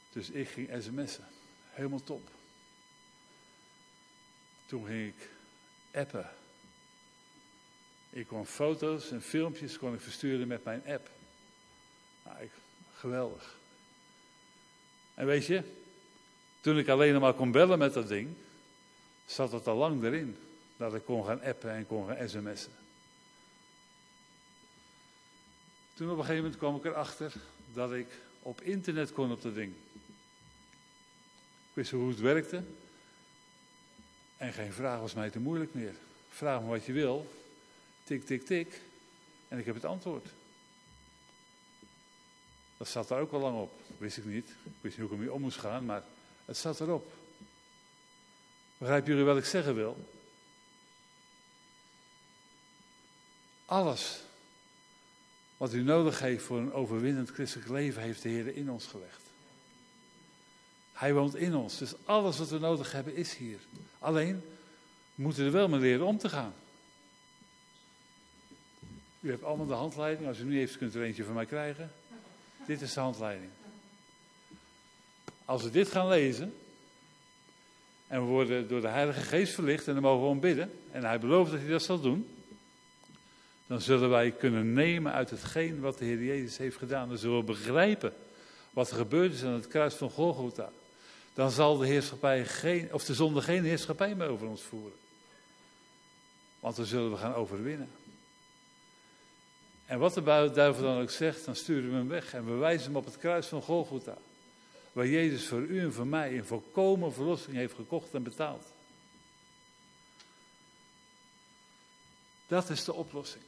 Dus 0.09 0.29
ik 0.29 0.49
ging 0.49 0.69
sms'en. 0.83 1.27
Helemaal 1.69 2.03
top. 2.03 2.29
Toen 4.65 4.85
ging 4.85 5.07
ik 5.07 5.29
appen. 5.91 6.29
Ik 8.09 8.27
kon 8.27 8.45
foto's 8.45 9.11
en 9.11 9.21
filmpjes 9.21 9.77
kon 9.77 9.93
ik 9.93 10.01
versturen 10.01 10.47
met 10.47 10.63
mijn 10.63 10.83
app. 10.87 11.09
Nou, 12.25 12.43
ik, 12.43 12.51
geweldig. 12.93 13.57
En 15.13 15.25
weet 15.25 15.45
je, 15.45 15.63
toen 16.61 16.77
ik 16.77 16.87
alleen 16.87 17.19
maar 17.19 17.33
kon 17.33 17.51
bellen 17.51 17.79
met 17.79 17.93
dat 17.93 18.07
ding, 18.07 18.35
zat 19.25 19.51
het 19.51 19.67
al 19.67 19.75
lang 19.75 20.03
erin. 20.03 20.37
Dat 20.77 20.93
ik 20.93 21.05
kon 21.05 21.25
gaan 21.25 21.41
appen 21.41 21.71
en 21.71 21.87
kon 21.87 22.07
gaan 22.07 22.29
sms'en. 22.29 22.71
Toen 25.93 26.09
op 26.09 26.17
een 26.17 26.23
gegeven 26.23 26.43
moment 26.43 26.57
kwam 26.57 26.75
ik 26.75 26.85
erachter 26.85 27.33
dat 27.73 27.93
ik 27.93 28.07
op 28.41 28.61
internet 28.61 29.11
kon 29.11 29.31
op 29.31 29.41
dat 29.41 29.55
ding. 29.55 29.73
Ik 31.69 31.73
wist 31.73 31.91
hoe 31.91 32.09
het 32.09 32.19
werkte. 32.19 32.63
En 34.37 34.53
geen 34.53 34.73
vraag 34.73 34.99
was 34.99 35.13
mij 35.13 35.29
te 35.29 35.39
moeilijk 35.39 35.73
meer. 35.73 35.93
Vraag 36.29 36.61
me 36.61 36.67
wat 36.67 36.85
je 36.85 36.93
wil. 36.93 37.33
Tik, 38.03 38.25
tik, 38.25 38.45
tik. 38.45 38.81
En 39.47 39.59
ik 39.59 39.65
heb 39.65 39.75
het 39.75 39.85
antwoord. 39.85 40.27
Dat 42.77 42.87
zat 42.87 43.09
er 43.09 43.17
ook 43.17 43.31
al 43.31 43.39
lang 43.39 43.57
op. 43.57 43.71
Wist 43.97 44.17
ik 44.17 44.25
niet. 44.25 44.49
Ik 44.49 44.71
wist 44.81 44.97
niet 44.97 45.05
hoe 45.05 45.05
ik 45.05 45.11
ermee 45.11 45.33
om 45.33 45.41
moest 45.41 45.59
gaan, 45.59 45.85
maar 45.85 46.03
het 46.45 46.57
zat 46.57 46.79
erop. 46.79 47.13
Begrijpen 48.77 49.09
jullie 49.09 49.25
wat 49.25 49.37
ik 49.37 49.45
zeggen 49.45 49.75
wil? 49.75 50.09
Alles 53.65 54.21
wat 55.63 55.73
u 55.73 55.83
nodig 55.83 56.19
heeft 56.19 56.43
voor 56.43 56.57
een 56.57 56.73
overwinnend 56.73 57.29
christelijk 57.29 57.69
leven, 57.69 58.01
heeft 58.01 58.21
de 58.21 58.29
Heer 58.29 58.55
in 58.55 58.71
ons 58.71 58.85
gelegd. 58.85 59.21
Hij 60.93 61.13
woont 61.13 61.35
in 61.35 61.55
ons, 61.55 61.77
dus 61.77 61.93
alles 62.05 62.37
wat 62.37 62.49
we 62.49 62.59
nodig 62.59 62.91
hebben 62.91 63.15
is 63.15 63.35
hier. 63.35 63.59
Alleen 63.99 64.41
moeten 65.15 65.41
we 65.41 65.47
er 65.47 65.53
wel 65.53 65.67
mee 65.67 65.79
leren 65.79 66.05
om 66.05 66.17
te 66.17 66.29
gaan. 66.29 66.53
U 69.19 69.29
hebt 69.29 69.43
allemaal 69.43 69.65
de 69.65 69.73
handleiding, 69.73 70.27
als 70.27 70.39
u 70.39 70.43
nu 70.43 70.57
heeft, 70.57 70.77
kunt 70.77 70.95
u 70.95 70.99
er 70.99 71.05
eentje 71.05 71.23
van 71.23 71.33
mij 71.33 71.45
krijgen. 71.45 71.91
Dit 72.65 72.81
is 72.81 72.93
de 72.93 72.99
handleiding. 72.99 73.51
Als 75.45 75.63
we 75.63 75.69
dit 75.69 75.87
gaan 75.87 76.07
lezen, 76.07 76.55
en 78.07 78.19
we 78.19 78.27
worden 78.27 78.67
door 78.67 78.81
de 78.81 78.87
Heilige 78.87 79.21
Geest 79.21 79.53
verlicht 79.53 79.87
en 79.87 79.93
dan 79.93 80.03
mogen 80.03 80.29
we 80.29 80.47
bidden, 80.47 80.71
en 80.91 81.03
hij 81.03 81.19
belooft 81.19 81.51
dat 81.51 81.59
hij 81.59 81.69
dat 81.69 81.83
zal 81.83 82.01
doen, 82.01 82.32
dan 83.67 83.81
zullen 83.81 84.09
wij 84.09 84.31
kunnen 84.31 84.73
nemen 84.73 85.11
uit 85.11 85.29
hetgeen 85.29 85.79
wat 85.79 85.97
de 85.97 86.05
Heer 86.05 86.23
Jezus 86.23 86.57
heeft 86.57 86.77
gedaan. 86.77 87.09
Dan 87.09 87.17
zullen 87.17 87.37
we 87.37 87.43
begrijpen 87.43 88.13
wat 88.69 88.89
er 88.89 88.97
gebeurd 88.97 89.33
is 89.33 89.43
aan 89.43 89.53
het 89.53 89.67
kruis 89.67 89.93
van 89.93 90.09
Golgotha. 90.09 90.71
Dan 91.33 91.51
zal 91.51 91.77
de 91.77 91.87
heerschappij 91.87 92.45
geen, 92.45 92.93
of 92.93 93.05
de 93.05 93.13
zonde 93.13 93.41
geen 93.41 93.63
heerschappij 93.63 94.15
meer 94.15 94.27
over 94.27 94.47
ons 94.47 94.61
voeren. 94.61 94.97
Want 96.59 96.75
dan 96.75 96.85
zullen 96.85 97.11
we 97.11 97.17
gaan 97.17 97.33
overwinnen. 97.33 97.89
En 99.85 99.99
wat 99.99 100.13
de 100.13 100.51
duivel 100.53 100.83
dan 100.83 101.01
ook 101.01 101.09
zegt, 101.09 101.45
dan 101.45 101.55
sturen 101.55 101.89
we 101.89 101.95
hem 101.95 102.07
weg 102.07 102.33
en 102.33 102.45
we 102.45 102.53
wijzen 102.53 102.85
hem 102.85 102.95
op 102.95 103.05
het 103.05 103.17
kruis 103.17 103.47
van 103.47 103.61
Golgotha. 103.61 104.17
waar 104.91 105.07
Jezus 105.07 105.47
voor 105.47 105.61
u 105.61 105.79
en 105.79 105.93
voor 105.93 106.07
mij 106.07 106.37
een 106.37 106.45
volkomen 106.45 107.13
verlossing 107.13 107.55
heeft 107.55 107.73
gekocht 107.73 108.13
en 108.13 108.23
betaald. 108.23 108.65
Dat 112.47 112.69
is 112.69 112.83
de 112.83 112.93
oplossing. 112.93 113.43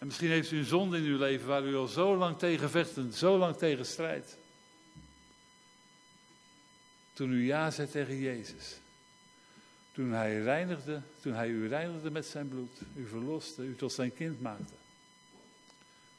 En 0.00 0.06
misschien 0.06 0.28
heeft 0.28 0.50
u 0.50 0.58
een 0.58 0.64
zonde 0.64 0.96
in 0.96 1.04
uw 1.04 1.18
leven 1.18 1.46
waar 1.46 1.64
u 1.64 1.76
al 1.76 1.86
zo 1.86 2.16
lang 2.16 2.38
tegen 2.38 2.70
vecht 2.70 2.96
en 2.96 3.12
zo 3.12 3.38
lang 3.38 3.56
tegen 3.56 3.86
strijdt. 3.86 4.36
Toen 7.12 7.32
u 7.32 7.46
ja 7.46 7.70
zei 7.70 7.88
tegen 7.88 8.16
Jezus. 8.16 8.76
Toen 9.92 10.12
hij, 10.12 10.42
reinigde, 10.42 11.02
toen 11.20 11.32
hij 11.32 11.48
u 11.48 11.68
reinigde 11.68 12.10
met 12.10 12.26
zijn 12.26 12.48
bloed, 12.48 12.80
u 12.96 13.06
verloste, 13.06 13.62
u 13.62 13.76
tot 13.76 13.92
zijn 13.92 14.14
kind 14.14 14.40
maakte. 14.40 14.74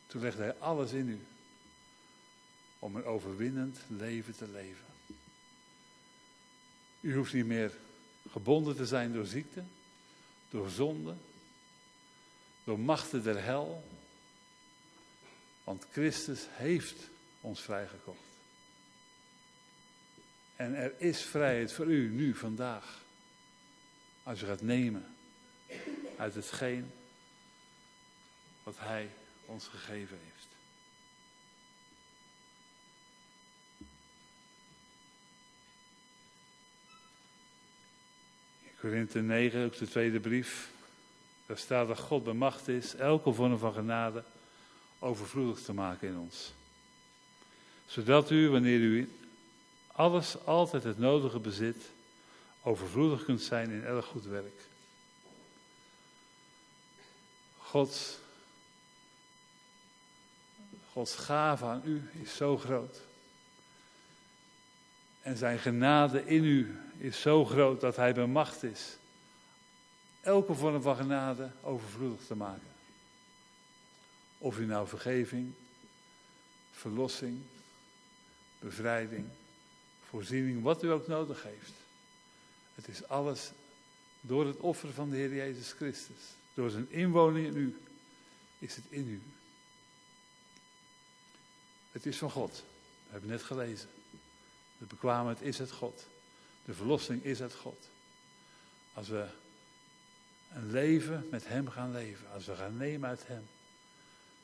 Toen 0.07 0.21
legde 0.21 0.41
hij 0.41 0.55
alles 0.59 0.91
in 0.91 1.09
u 1.09 1.19
om 2.79 2.95
een 2.95 3.05
overwinnend 3.05 3.79
leven 3.87 4.35
te 4.35 4.47
leven. 4.47 4.85
U 6.99 7.15
hoeft 7.15 7.33
niet 7.33 7.45
meer 7.45 7.71
gebonden 8.31 8.75
te 8.75 8.85
zijn 8.85 9.13
door 9.13 9.25
ziekte, 9.25 9.63
door 10.49 10.69
zonde, 10.69 11.15
door 12.63 12.79
machten 12.79 13.23
der 13.23 13.43
hel. 13.43 13.83
Want 15.63 15.85
Christus 15.91 16.47
heeft 16.49 17.09
ons 17.41 17.61
vrijgekocht. 17.61 18.19
En 20.55 20.73
er 20.75 20.93
is 20.97 21.21
vrijheid 21.21 21.73
voor 21.73 21.85
u 21.85 22.09
nu, 22.09 22.35
vandaag. 22.35 23.03
Als 24.23 24.41
u 24.41 24.45
gaat 24.45 24.61
nemen 24.61 25.15
uit 26.17 26.35
hetgeen 26.35 26.91
wat 28.63 28.79
Hij 28.79 29.09
ons 29.45 29.67
gegeven 29.67 30.19
heeft. 30.23 30.47
In 38.61 38.77
Korinthe 38.79 39.21
9, 39.21 39.65
ook 39.65 39.77
de 39.77 39.87
tweede 39.87 40.19
brief. 40.19 40.69
Daar 41.51 41.59
staat 41.59 41.87
dat 41.87 41.99
God 41.99 42.23
bemacht 42.23 42.67
is 42.67 42.95
elke 42.95 43.33
vorm 43.33 43.57
van 43.57 43.73
genade 43.73 44.23
overvloedig 44.99 45.61
te 45.61 45.73
maken 45.73 46.07
in 46.07 46.17
ons. 46.17 46.53
Zodat 47.85 48.29
u, 48.29 48.49
wanneer 48.49 48.79
u 48.79 49.11
alles 49.87 50.45
altijd 50.45 50.83
het 50.83 50.97
nodige 50.97 51.39
bezit, 51.39 51.89
overvloedig 52.63 53.25
kunt 53.25 53.41
zijn 53.41 53.69
in 53.69 53.85
elk 53.85 54.05
goed 54.05 54.25
werk. 54.25 54.67
Gods, 57.57 58.17
Gods 60.91 61.15
gave 61.15 61.65
aan 61.65 61.81
u 61.85 62.09
is 62.21 62.35
zo 62.35 62.57
groot. 62.57 62.99
En 65.21 65.37
zijn 65.37 65.59
genade 65.59 66.25
in 66.25 66.43
u 66.43 66.79
is 66.97 67.21
zo 67.21 67.45
groot 67.45 67.81
dat 67.81 67.95
hij 67.95 68.13
bij 68.13 68.25
macht 68.25 68.63
is 68.63 68.99
elke 70.21 70.53
vorm 70.53 70.81
van 70.81 70.95
genade 70.95 71.51
overvloedig 71.61 72.25
te 72.25 72.35
maken. 72.35 72.69
Of 74.37 74.59
u 74.59 74.65
nou 74.65 74.87
vergeving, 74.87 75.53
verlossing, 76.71 77.41
bevrijding, 78.59 79.27
voorziening, 80.09 80.63
wat 80.63 80.83
u 80.83 80.91
ook 80.91 81.07
nodig 81.07 81.43
heeft. 81.43 81.73
Het 82.75 82.87
is 82.87 83.07
alles 83.07 83.51
door 84.21 84.45
het 84.45 84.57
offer 84.57 84.93
van 84.93 85.09
de 85.09 85.15
Heer 85.15 85.35
Jezus 85.35 85.71
Christus. 85.71 86.35
Door 86.53 86.69
zijn 86.69 86.91
inwoning 86.91 87.47
in 87.47 87.57
u 87.57 87.77
is 88.59 88.75
het 88.75 88.85
in 88.89 89.07
u. 89.07 89.21
Het 91.91 92.05
is 92.05 92.17
van 92.17 92.31
God. 92.31 92.63
We 93.05 93.11
hebben 93.11 93.29
net 93.29 93.43
gelezen. 93.43 93.89
De 94.77 94.85
bekwaamheid 94.85 95.41
is 95.41 95.57
het 95.57 95.71
God. 95.71 96.05
De 96.65 96.73
verlossing 96.73 97.23
is 97.23 97.39
het 97.39 97.53
God. 97.53 97.87
Als 98.93 99.07
we 99.07 99.27
een 100.53 100.71
leven 100.71 101.27
met 101.31 101.47
Hem 101.47 101.69
gaan 101.69 101.91
leven, 101.91 102.31
als 102.33 102.45
we 102.45 102.55
gaan 102.55 102.77
nemen 102.77 103.09
uit 103.09 103.27
Hem, 103.27 103.47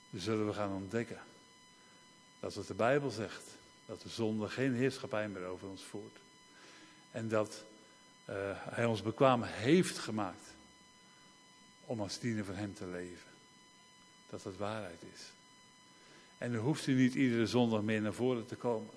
dan 0.09 0.21
zullen 0.21 0.47
we 0.47 0.53
gaan 0.53 0.73
ontdekken 0.73 1.19
dat 2.39 2.53
wat 2.53 2.67
de 2.67 2.73
Bijbel 2.73 3.09
zegt, 3.09 3.43
dat 3.85 4.01
de 4.01 4.09
zonde 4.09 4.49
geen 4.49 4.73
heerschappij 4.73 5.27
meer 5.27 5.45
over 5.45 5.67
ons 5.67 5.83
voert. 5.83 6.17
En 7.11 7.27
dat 7.27 7.63
uh, 8.29 8.35
Hij 8.53 8.85
ons 8.85 9.01
bekwaam 9.01 9.43
heeft 9.43 9.97
gemaakt 9.97 10.53
om 11.85 12.01
als 12.01 12.19
diener 12.19 12.45
van 12.45 12.55
Hem 12.55 12.73
te 12.73 12.87
leven. 12.87 13.29
Dat 14.29 14.43
dat 14.43 14.57
waarheid 14.57 15.03
is. 15.13 15.21
En 16.37 16.51
dan 16.51 16.61
hoeft 16.61 16.87
u 16.87 16.93
niet 16.93 17.13
iedere 17.13 17.47
zondag 17.47 17.81
meer 17.81 18.01
naar 18.01 18.13
voren 18.13 18.45
te 18.45 18.55
komen. 18.55 18.89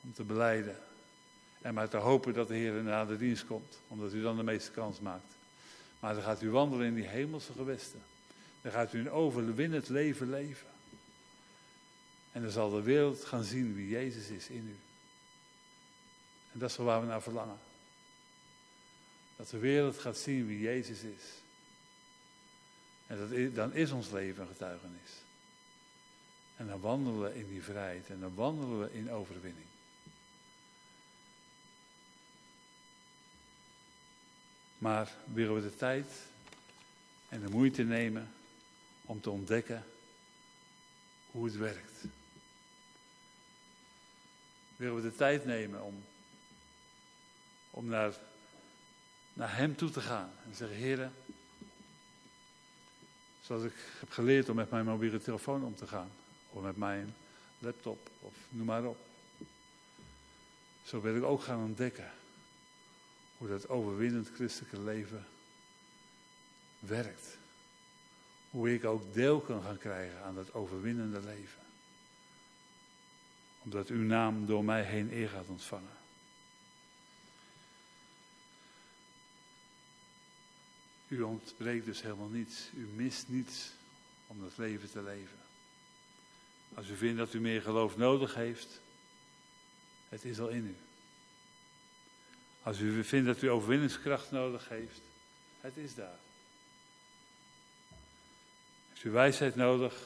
Om 0.00 0.12
te 0.12 0.24
beleiden. 0.24 0.76
En 1.60 1.74
maar 1.74 1.88
te 1.88 1.96
hopen 1.96 2.34
dat 2.34 2.48
de 2.48 2.54
Heer 2.54 2.72
na 2.72 3.04
de 3.04 3.16
dienst 3.16 3.46
komt. 3.46 3.80
Omdat 3.88 4.12
u 4.12 4.22
dan 4.22 4.36
de 4.36 4.42
meeste 4.42 4.70
kans 4.70 5.00
maakt. 5.00 5.37
Maar 6.00 6.14
dan 6.14 6.22
gaat 6.22 6.42
u 6.42 6.50
wandelen 6.50 6.86
in 6.86 6.94
die 6.94 7.06
hemelse 7.06 7.52
gewesten. 7.52 8.02
Dan 8.62 8.72
gaat 8.72 8.92
u 8.92 8.98
een 8.98 9.10
overwinnend 9.10 9.88
leven 9.88 10.30
leven. 10.30 10.68
En 12.32 12.42
dan 12.42 12.50
zal 12.50 12.70
de 12.70 12.82
wereld 12.82 13.24
gaan 13.24 13.44
zien 13.44 13.74
wie 13.74 13.88
Jezus 13.88 14.28
is 14.28 14.48
in 14.48 14.66
u. 14.68 14.76
En 16.52 16.58
dat 16.58 16.70
is 16.70 16.76
waar 16.76 17.00
we 17.00 17.06
naar 17.06 17.22
verlangen. 17.22 17.58
Dat 19.36 19.48
de 19.48 19.58
wereld 19.58 19.98
gaat 19.98 20.16
zien 20.16 20.46
wie 20.46 20.60
Jezus 20.60 21.02
is. 21.02 21.24
En 23.06 23.18
dat 23.18 23.54
dan 23.54 23.74
is 23.74 23.90
ons 23.90 24.10
leven 24.10 24.42
een 24.42 24.48
getuigenis. 24.48 25.10
En 26.56 26.66
dan 26.66 26.80
wandelen 26.80 27.22
we 27.22 27.38
in 27.38 27.48
die 27.48 27.62
vrijheid 27.62 28.08
en 28.08 28.20
dan 28.20 28.34
wandelen 28.34 28.80
we 28.80 28.92
in 28.92 29.10
overwinning. 29.10 29.67
Maar 34.78 35.12
willen 35.32 35.54
we 35.54 35.60
de 35.60 35.76
tijd 35.76 36.06
en 37.28 37.40
de 37.40 37.50
moeite 37.50 37.82
nemen 37.82 38.32
om 39.04 39.20
te 39.20 39.30
ontdekken 39.30 39.84
hoe 41.30 41.44
het 41.44 41.56
werkt. 41.56 42.04
Willen 44.76 44.96
we 44.96 45.02
de 45.02 45.16
tijd 45.16 45.44
nemen 45.44 45.82
om, 45.82 46.04
om 47.70 47.86
naar, 47.86 48.14
naar 49.32 49.56
Hem 49.56 49.76
toe 49.76 49.90
te 49.90 50.00
gaan 50.00 50.30
en 50.44 50.54
zeggen, 50.54 50.76
Heer, 50.76 51.10
zoals 53.40 53.62
ik 53.62 53.74
heb 53.98 54.10
geleerd 54.10 54.48
om 54.48 54.56
met 54.56 54.70
mijn 54.70 54.84
mobiele 54.84 55.20
telefoon 55.20 55.64
om 55.64 55.74
te 55.74 55.86
gaan, 55.86 56.10
of 56.50 56.62
met 56.62 56.76
mijn 56.76 57.14
laptop, 57.58 58.10
of 58.20 58.34
noem 58.48 58.66
maar 58.66 58.84
op. 58.84 58.98
Zo 60.84 61.00
wil 61.00 61.16
ik 61.16 61.22
ook 61.22 61.42
gaan 61.42 61.64
ontdekken 61.64 62.10
hoe 63.38 63.48
dat 63.48 63.68
overwinnend 63.68 64.30
christelijke 64.34 64.80
leven 64.80 65.26
werkt. 66.78 67.38
Hoe 68.50 68.74
ik 68.74 68.84
ook 68.84 69.14
deel 69.14 69.40
kan 69.40 69.62
gaan 69.62 69.78
krijgen 69.78 70.22
aan 70.22 70.34
dat 70.34 70.54
overwinnende 70.54 71.20
leven. 71.20 71.62
Omdat 73.62 73.88
uw 73.88 74.02
naam 74.02 74.46
door 74.46 74.64
mij 74.64 74.82
heen 74.82 75.12
eer 75.12 75.28
gaat 75.28 75.48
ontvangen. 75.48 75.96
U 81.08 81.22
ontbreekt 81.22 81.84
dus 81.84 82.02
helemaal 82.02 82.28
niets. 82.28 82.70
U 82.76 82.86
mist 82.94 83.28
niets 83.28 83.70
om 84.26 84.40
dat 84.40 84.58
leven 84.58 84.90
te 84.90 85.02
leven. 85.02 85.38
Als 86.74 86.88
u 86.88 86.96
vindt 86.96 87.18
dat 87.18 87.34
u 87.34 87.40
meer 87.40 87.62
geloof 87.62 87.96
nodig 87.96 88.34
heeft, 88.34 88.80
het 90.08 90.24
is 90.24 90.40
al 90.40 90.48
in 90.48 90.66
u. 90.66 90.87
Als 92.68 92.78
u 92.78 93.04
vindt 93.04 93.26
dat 93.26 93.42
u 93.42 93.50
overwinningskracht 93.50 94.30
nodig 94.30 94.68
heeft, 94.68 95.00
het 95.60 95.76
is 95.76 95.94
daar. 95.94 96.18
Heeft 98.88 99.04
u 99.04 99.10
wijsheid 99.10 99.54
nodig, 99.54 100.02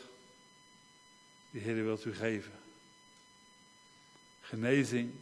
die 1.50 1.60
Heer 1.60 1.84
wilt 1.84 2.04
u 2.04 2.14
geven. 2.14 2.52
Genezing, 4.40 5.12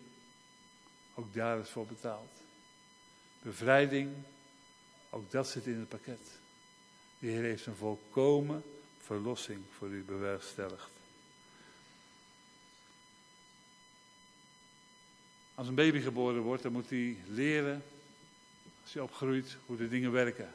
ook 1.15 1.35
daar 1.35 1.59
is 1.59 1.69
voor 1.69 1.87
betaald. 1.87 2.31
Bevrijding, 3.43 4.13
ook 5.11 5.31
dat 5.31 5.49
zit 5.49 5.67
in 5.67 5.79
het 5.79 5.89
pakket. 5.89 6.39
De 7.19 7.27
Heer 7.27 7.43
heeft 7.43 7.67
een 7.67 7.77
volkomen 7.77 8.63
verlossing 8.99 9.65
voor 9.79 9.89
u 9.89 10.03
bewerkstelligd. 10.03 11.00
Als 15.61 15.69
een 15.69 15.75
baby 15.75 16.01
geboren 16.01 16.43
wordt, 16.43 16.63
dan 16.63 16.73
moet 16.73 16.91
hij 16.91 17.17
leren, 17.29 17.83
als 18.83 18.93
hij 18.93 19.03
opgroeit, 19.03 19.57
hoe 19.67 19.77
de 19.77 19.89
dingen 19.89 20.13
werken. 20.13 20.53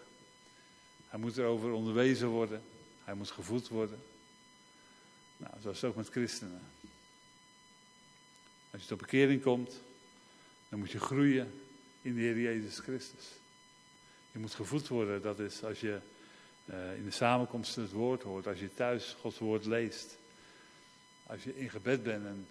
Hij 1.07 1.19
moet 1.19 1.37
erover 1.37 1.71
onderwezen 1.71 2.27
worden. 2.27 2.61
Hij 3.03 3.13
moet 3.13 3.31
gevoed 3.31 3.67
worden. 3.67 3.99
Nou, 5.37 5.53
zo 5.61 5.69
is 5.69 5.81
het 5.81 5.89
ook 5.89 5.95
met 5.95 6.09
christenen. 6.09 6.61
Als 8.71 8.81
je 8.81 8.87
tot 8.87 8.97
bekering 8.97 9.41
komt, 9.41 9.81
dan 10.69 10.79
moet 10.79 10.91
je 10.91 10.99
groeien 10.99 11.61
in 12.01 12.15
de 12.15 12.21
Heer 12.21 12.39
Jezus 12.39 12.79
Christus. 12.79 13.25
Je 14.31 14.39
moet 14.39 14.53
gevoed 14.53 14.87
worden, 14.87 15.21
dat 15.21 15.39
is 15.39 15.63
als 15.63 15.79
je 15.79 15.99
uh, 16.65 16.97
in 16.97 17.05
de 17.05 17.11
samenkomst 17.11 17.75
het 17.75 17.91
woord 17.91 18.23
hoort, 18.23 18.47
als 18.47 18.59
je 18.59 18.73
thuis 18.73 19.15
Gods 19.19 19.37
woord 19.37 19.65
leest. 19.65 20.17
Als 21.25 21.43
je 21.43 21.57
in 21.57 21.69
gebed 21.69 22.03
bent 22.03 22.25
en 22.25 22.47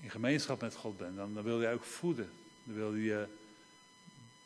in 0.00 0.10
gemeenschap 0.10 0.60
met 0.60 0.74
God 0.74 0.96
bent, 0.96 1.16
dan, 1.16 1.34
dan 1.34 1.42
wil 1.42 1.60
je 1.60 1.68
ook 1.68 1.84
voeden. 1.84 2.32
Dan 2.64 2.74
wil 2.74 2.94
je 2.94 3.28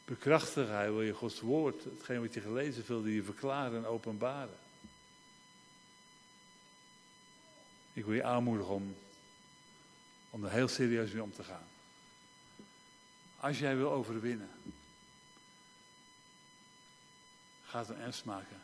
bekrachtigen, 0.05 0.75
hij 0.75 0.91
wil 0.91 1.03
je 1.03 1.13
Gods 1.13 1.41
woord, 1.41 1.85
hetgeen 1.85 2.21
wat 2.21 2.35
je 2.35 2.41
gelezen 2.41 2.85
wil 2.87 3.07
je 3.07 3.23
verklaren 3.23 3.79
en 3.79 3.87
openbaren. 3.87 4.57
Ik 7.93 8.05
wil 8.05 8.15
je 8.15 8.25
aanmoedigen 8.25 8.75
om, 8.75 8.97
om 10.31 10.45
er 10.45 10.51
heel 10.51 10.69
serieus 10.69 11.13
mee 11.13 11.23
om 11.23 11.33
te 11.33 11.45
gaan. 11.45 11.67
Als 13.37 13.59
jij 13.59 13.77
wil 13.77 13.91
overwinnen, 13.91 14.51
ga 17.65 17.79
het 17.79 17.89
een 17.89 18.01
ernst 18.01 18.25
maken. 18.25 18.63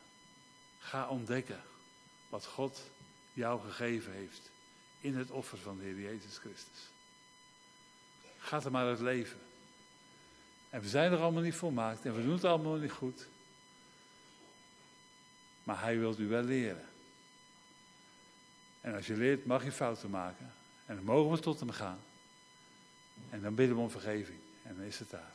Ga 0.78 1.08
ontdekken 1.08 1.62
wat 2.28 2.46
God 2.46 2.82
jou 3.32 3.60
gegeven 3.60 4.12
heeft 4.12 4.50
in 5.00 5.16
het 5.16 5.30
offer 5.30 5.58
van 5.58 5.78
de 5.78 5.84
Heer 5.84 6.00
Jezus 6.00 6.38
Christus. 6.38 6.90
Ga 8.38 8.62
er 8.62 8.70
maar 8.70 8.86
uit 8.86 9.00
leven. 9.00 9.38
En 10.70 10.80
we 10.80 10.88
zijn 10.88 11.12
er 11.12 11.18
allemaal 11.18 11.42
niet 11.42 11.54
volmaakt 11.54 12.04
en 12.04 12.14
we 12.14 12.22
doen 12.22 12.32
het 12.32 12.44
allemaal 12.44 12.76
niet 12.76 12.92
goed. 12.92 13.26
Maar 15.62 15.80
Hij 15.80 15.98
wil 15.98 16.14
u 16.18 16.28
wel 16.28 16.42
leren. 16.42 16.88
En 18.80 18.94
als 18.94 19.06
je 19.06 19.16
leert, 19.16 19.46
mag 19.46 19.64
je 19.64 19.72
fouten 19.72 20.10
maken. 20.10 20.52
En 20.86 20.94
dan 20.94 21.04
mogen 21.04 21.30
we 21.30 21.38
tot 21.38 21.60
hem 21.60 21.70
gaan. 21.70 22.00
En 23.30 23.40
dan 23.42 23.54
bidden 23.54 23.76
we 23.76 23.82
om 23.82 23.90
vergeving. 23.90 24.38
En 24.62 24.76
dan 24.76 24.84
is 24.84 24.98
het 24.98 25.10
daar. 25.10 25.34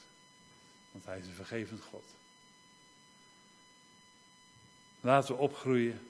Want 0.92 1.06
hij 1.06 1.20
is 1.20 1.28
een 1.28 1.34
vergevend 1.34 1.82
God. 1.82 2.04
Laten 5.02 5.36
we 5.36 5.42
opgroeien 5.42 6.08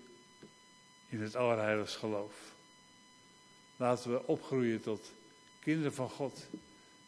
in 1.10 1.22
het 1.22 1.36
allerheiligste 1.36 2.00
geloof. 2.00 2.55
Laten 3.76 4.12
we 4.12 4.28
opgroeien 4.28 4.82
tot 4.82 5.12
kinderen 5.60 5.94
van 5.94 6.10
God. 6.10 6.48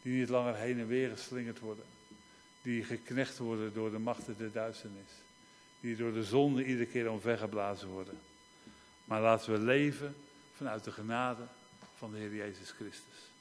Die 0.01 0.19
niet 0.19 0.29
langer 0.29 0.55
heen 0.55 0.79
en 0.79 0.87
weer 0.87 1.09
geslingerd 1.09 1.59
worden. 1.59 1.85
Die 2.61 2.83
geknecht 2.83 3.37
worden 3.37 3.73
door 3.73 3.91
de 3.91 3.99
machten 3.99 4.35
der 4.37 4.51
duisternis. 4.51 5.11
Die 5.79 5.95
door 5.95 6.13
de 6.13 6.23
zonde 6.23 6.65
iedere 6.65 6.85
keer 6.85 7.11
omvergeblazen 7.11 7.87
worden. 7.87 8.19
Maar 9.05 9.21
laten 9.21 9.51
we 9.51 9.59
leven 9.59 10.15
vanuit 10.55 10.83
de 10.83 10.91
genade 10.91 11.43
van 11.97 12.11
de 12.11 12.17
Heer 12.17 12.35
Jezus 12.35 12.71
Christus. 12.71 13.31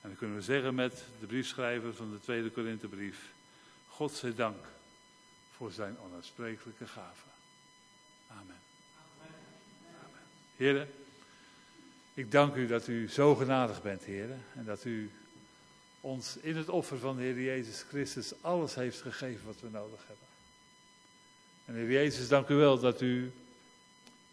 En 0.00 0.08
dan 0.08 0.16
kunnen 0.16 0.36
we 0.36 0.42
zeggen 0.42 0.74
met 0.74 1.04
de 1.20 1.26
briefschrijver 1.26 1.94
van 1.94 2.10
de 2.10 2.20
tweede 2.20 2.50
Korinthebrief. 2.50 3.32
God 3.88 4.12
zij 4.12 4.34
dank 4.34 4.64
voor 5.56 5.72
zijn 5.72 5.98
onuitsprekelijke 5.98 6.86
gave. 6.86 7.26
Amen. 8.28 8.42
Amen. 8.46 10.20
Heren, 10.56 10.88
ik 12.18 12.30
dank 12.30 12.54
u 12.54 12.66
dat 12.66 12.86
u 12.86 13.08
zo 13.08 13.34
genadig 13.34 13.82
bent, 13.82 14.04
heren. 14.04 14.44
En 14.54 14.64
dat 14.64 14.84
u 14.84 15.10
ons 16.00 16.36
in 16.36 16.56
het 16.56 16.68
offer 16.68 16.98
van 16.98 17.16
de 17.16 17.22
Heer 17.22 17.40
Jezus 17.40 17.82
Christus 17.82 18.32
alles 18.40 18.74
heeft 18.74 19.00
gegeven 19.00 19.46
wat 19.46 19.60
we 19.60 19.68
nodig 19.68 20.00
hebben. 20.06 20.26
En 21.64 21.74
Heer 21.74 21.90
Jezus, 21.90 22.28
dank 22.28 22.48
u 22.48 22.54
wel 22.54 22.78
dat 22.78 23.00
u 23.00 23.32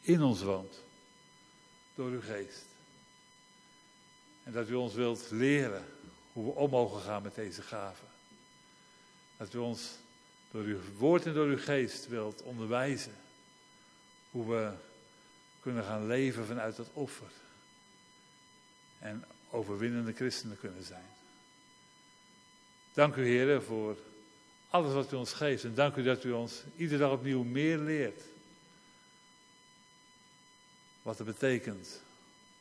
in 0.02 0.22
ons 0.22 0.42
woont. 0.42 0.84
Door 1.96 2.10
uw 2.10 2.22
geest. 2.22 2.66
En 4.44 4.52
dat 4.52 4.70
u 4.70 4.74
ons 4.74 4.94
wilt 4.94 5.28
leren 5.32 5.86
hoe 6.34 6.46
we 6.46 6.52
om 6.52 6.70
mogen 6.70 7.02
gaan 7.02 7.24
met 7.24 7.36
deze 7.36 7.62
gaven. 7.62 8.08
Dat 9.38 9.54
u 9.54 9.58
ons 9.58 9.98
door 10.52 10.64
uw 10.64 10.80
woord 10.98 11.26
en 11.26 11.34
door 11.34 11.48
uw 11.48 11.60
geest 11.60 12.08
wilt 12.08 12.42
onderwijzen. 12.42 13.16
Hoe 14.32 14.50
we 14.50 14.72
kunnen 15.60 15.84
gaan 15.84 16.08
leven 16.08 16.46
vanuit 16.46 16.76
dat 16.76 16.90
offer. 16.94 17.44
En 19.06 19.24
overwinnende 19.50 20.14
christenen 20.14 20.60
kunnen 20.60 20.84
zijn. 20.84 21.06
Dank 22.94 23.16
u, 23.16 23.28
Heer, 23.28 23.62
voor 23.62 23.98
alles 24.70 24.94
wat 24.94 25.12
u 25.12 25.16
ons 25.16 25.34
geeft. 25.34 25.64
En 25.64 25.76
dank 25.76 25.96
u 25.96 26.04
dat 26.04 26.24
u 26.24 26.32
ons 26.32 26.64
iedere 26.76 27.00
dag 27.00 27.12
opnieuw 27.12 27.44
meer 27.44 27.78
leert. 27.78 28.22
Wat 31.02 31.18
het 31.18 31.28
betekent 31.28 32.02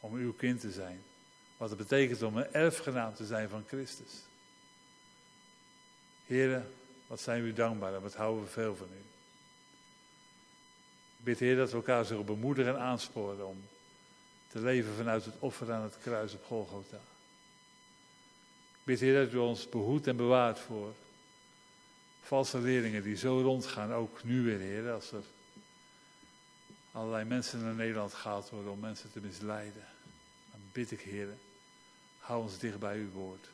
om 0.01 0.15
uw 0.15 0.33
kind 0.33 0.61
te 0.61 0.71
zijn. 0.71 1.03
Wat 1.57 1.69
het 1.69 1.79
betekent 1.79 2.23
om 2.23 2.37
een 2.37 2.53
erfgenaam 2.53 3.15
te 3.15 3.27
zijn 3.27 3.49
van 3.49 3.65
Christus. 3.67 4.13
Heren, 6.27 6.73
wat 7.07 7.21
zijn 7.21 7.43
we 7.43 7.49
u 7.49 7.53
dankbaar 7.53 7.95
en 7.95 8.03
wat 8.03 8.15
houden 8.15 8.45
we 8.45 8.51
veel 8.51 8.77
van 8.77 8.89
u. 8.93 9.03
Ik 11.19 11.25
bid 11.25 11.39
Heer 11.39 11.57
dat 11.57 11.71
we 11.71 11.77
elkaar 11.77 12.05
zullen 12.05 12.25
bemoedigen 12.25 12.75
en 12.75 12.81
aansporen 12.81 13.47
om 13.47 13.63
te 14.55 14.61
leven 14.61 14.95
vanuit 14.95 15.25
het 15.25 15.35
offer 15.39 15.73
aan 15.73 15.83
het 15.83 15.99
kruis 15.99 16.35
op 16.35 16.45
Golgotha. 16.45 16.97
Ik 18.73 18.85
bid 18.85 19.01
Heer 19.01 19.25
dat 19.25 19.33
u 19.33 19.37
ons 19.37 19.69
behoedt 19.69 20.07
en 20.07 20.17
bewaart 20.17 20.59
voor 20.59 20.95
valse 22.23 22.59
leerlingen 22.59 23.03
die 23.03 23.17
zo 23.17 23.41
rondgaan, 23.41 23.93
ook 23.93 24.25
nu 24.25 24.43
weer 24.43 24.59
Heer, 24.59 24.93
als 24.93 25.13
er 25.13 25.23
allerlei 26.93 27.25
mensen 27.25 27.63
naar 27.63 27.75
Nederland 27.75 28.15
gehaald 28.15 28.51
worden 28.51 28.73
om 28.73 28.81
mensen 28.81 29.13
te 29.13 29.21
misleiden. 29.21 29.87
Dan 30.51 30.61
bid 30.73 30.91
ik, 30.91 31.01
Heer, 31.01 31.29
hou 32.19 32.43
ons 32.43 32.59
dicht 32.59 32.79
bij 32.79 32.99
uw 32.99 33.11
woord. 33.11 33.49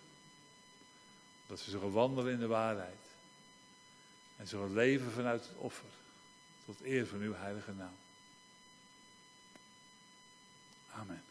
Dat 1.46 1.64
we 1.64 1.70
zullen 1.70 1.92
wandelen 1.92 2.32
in 2.32 2.38
de 2.38 2.46
waarheid. 2.46 3.06
En 4.36 4.46
zullen 4.46 4.72
leven 4.72 5.12
vanuit 5.12 5.48
het 5.48 5.56
offer. 5.56 5.88
Tot 6.64 6.82
eer 6.82 7.06
van 7.06 7.20
uw 7.20 7.34
heilige 7.34 7.72
naam. 7.72 7.96
Amen. 11.00 11.29